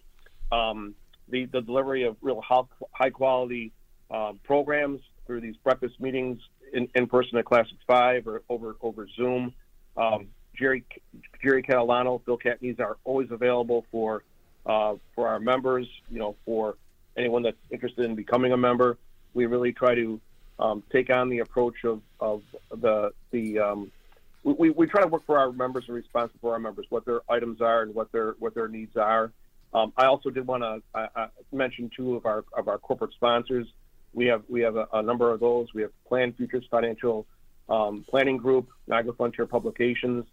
um, 0.51 0.93
the, 1.29 1.45
the 1.45 1.61
delivery 1.61 2.03
of 2.03 2.15
real 2.21 2.41
high 2.41 3.09
quality 3.09 3.71
um, 4.11 4.39
programs 4.43 5.01
through 5.25 5.41
these 5.41 5.55
breakfast 5.57 5.99
meetings 5.99 6.39
in, 6.73 6.87
in 6.95 7.07
person 7.07 7.37
at 7.37 7.45
Classics 7.45 7.81
Five 7.87 8.27
or 8.27 8.43
over 8.49 8.75
over 8.81 9.07
Zoom. 9.15 9.53
Um, 9.97 10.27
Jerry 10.55 10.83
Jerry 11.41 11.63
Catalano, 11.63 12.23
Bill 12.25 12.37
Catnese 12.37 12.79
are 12.79 12.97
always 13.03 13.31
available 13.31 13.85
for 13.91 14.23
uh, 14.65 14.95
for 15.15 15.27
our 15.27 15.39
members, 15.39 15.87
you 16.09 16.19
know, 16.19 16.35
for 16.45 16.75
anyone 17.17 17.43
that's 17.43 17.57
interested 17.71 18.05
in 18.05 18.15
becoming 18.15 18.51
a 18.51 18.57
member. 18.57 18.97
We 19.33 19.45
really 19.45 19.71
try 19.71 19.95
to 19.95 20.19
um, 20.59 20.83
take 20.91 21.09
on 21.09 21.29
the 21.29 21.39
approach 21.39 21.83
of, 21.85 22.01
of 22.19 22.43
the 22.71 23.11
the 23.31 23.59
um, 23.59 23.91
we, 24.43 24.69
we 24.69 24.87
try 24.87 25.01
to 25.01 25.07
work 25.07 25.25
for 25.25 25.37
our 25.37 25.51
members 25.51 25.85
and 25.87 25.95
responsible 25.95 26.39
for 26.41 26.53
our 26.53 26.59
members 26.59 26.85
what 26.89 27.05
their 27.05 27.21
items 27.29 27.61
are 27.61 27.83
and 27.83 27.93
what 27.93 28.11
their 28.11 28.35
what 28.39 28.53
their 28.53 28.67
needs 28.67 28.95
are. 28.97 29.31
Um, 29.73 29.93
I 29.97 30.05
also 30.05 30.29
did 30.29 30.47
want 30.47 30.63
to 30.63 31.29
mention 31.51 31.91
two 31.95 32.15
of 32.15 32.25
our 32.25 32.43
of 32.57 32.67
our 32.67 32.77
corporate 32.77 33.13
sponsors. 33.13 33.67
We 34.13 34.25
have 34.27 34.43
we 34.49 34.61
have 34.61 34.75
a, 34.75 34.87
a 34.93 35.01
number 35.01 35.31
of 35.31 35.39
those. 35.39 35.73
We 35.73 35.83
have 35.83 35.91
Plan 36.05 36.33
Futures 36.33 36.65
Financial 36.69 37.25
um, 37.69 38.05
Planning 38.09 38.37
Group, 38.37 38.69
Niagara 38.87 39.13
Frontier 39.13 39.45
Publications, 39.45 40.25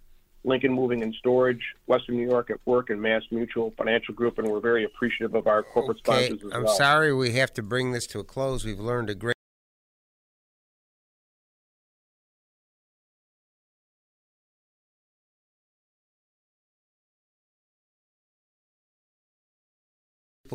Lincoln 0.44 0.72
Moving 0.72 1.02
and 1.02 1.14
Storage, 1.14 1.62
Western 1.86 2.16
New 2.16 2.28
York 2.28 2.50
at 2.50 2.58
Work, 2.64 2.90
and 2.90 3.02
Mass 3.02 3.22
Mutual 3.30 3.72
Financial 3.76 4.14
Group, 4.14 4.38
and 4.38 4.48
we're 4.48 4.60
very 4.60 4.84
appreciative 4.84 5.34
of 5.34 5.46
our 5.46 5.62
corporate 5.62 5.98
okay. 6.08 6.26
sponsors 6.28 6.46
as 6.46 6.52
I'm 6.56 6.62
well. 6.62 6.72
I'm 6.72 6.76
sorry 6.76 7.12
we 7.12 7.32
have 7.32 7.52
to 7.54 7.62
bring 7.62 7.92
this 7.92 8.06
to 8.08 8.20
a 8.20 8.24
close. 8.24 8.64
We've 8.64 8.80
learned 8.80 9.10
a 9.10 9.14
great 9.14 9.35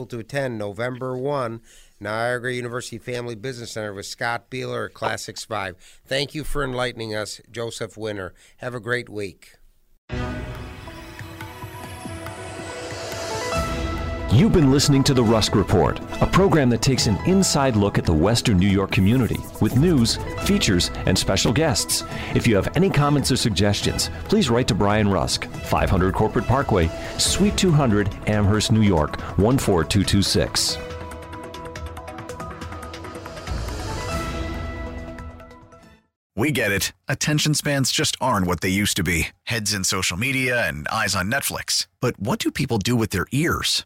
people 0.01 0.17
to 0.17 0.19
attend 0.19 0.57
November 0.57 1.15
1, 1.15 1.61
Niagara 1.99 2.51
University 2.51 2.97
Family 2.97 3.35
Business 3.35 3.73
Center 3.73 3.93
with 3.93 4.07
Scott 4.07 4.49
Bieler 4.49 4.87
at 4.87 4.95
Classics 4.95 5.45
5. 5.45 5.75
Thank 6.05 6.33
you 6.33 6.43
for 6.43 6.63
enlightening 6.63 7.13
us, 7.13 7.39
Joseph 7.51 7.97
Winter. 7.97 8.33
Have 8.57 8.73
a 8.73 8.79
great 8.79 9.09
week. 9.09 9.57
You've 14.33 14.53
been 14.53 14.71
listening 14.71 15.03
to 15.03 15.13
The 15.13 15.21
Rusk 15.21 15.55
Report, 15.55 15.99
a 16.21 16.25
program 16.25 16.69
that 16.69 16.81
takes 16.81 17.07
an 17.07 17.17
inside 17.25 17.75
look 17.75 17.97
at 17.97 18.05
the 18.05 18.13
Western 18.13 18.57
New 18.57 18.69
York 18.69 18.89
community 18.89 19.39
with 19.59 19.75
news, 19.75 20.15
features, 20.45 20.89
and 21.05 21.19
special 21.19 21.51
guests. 21.51 22.05
If 22.33 22.47
you 22.47 22.55
have 22.55 22.73
any 22.77 22.89
comments 22.89 23.33
or 23.33 23.35
suggestions, 23.35 24.09
please 24.29 24.49
write 24.49 24.69
to 24.69 24.73
Brian 24.73 25.09
Rusk, 25.09 25.47
500 25.47 26.15
Corporate 26.15 26.45
Parkway, 26.45 26.89
Suite 27.17 27.57
200, 27.57 28.07
Amherst, 28.27 28.71
New 28.71 28.83
York, 28.83 29.19
14226. 29.35 30.77
We 36.37 36.53
get 36.53 36.71
it. 36.71 36.93
Attention 37.09 37.53
spans 37.53 37.91
just 37.91 38.15
aren't 38.21 38.47
what 38.47 38.61
they 38.61 38.69
used 38.69 38.95
to 38.95 39.03
be 39.03 39.27
heads 39.43 39.73
in 39.73 39.83
social 39.83 40.15
media 40.15 40.65
and 40.65 40.87
eyes 40.87 41.15
on 41.17 41.29
Netflix. 41.29 41.87
But 41.99 42.17
what 42.17 42.39
do 42.39 42.49
people 42.49 42.77
do 42.77 42.95
with 42.95 43.09
their 43.09 43.27
ears? 43.33 43.85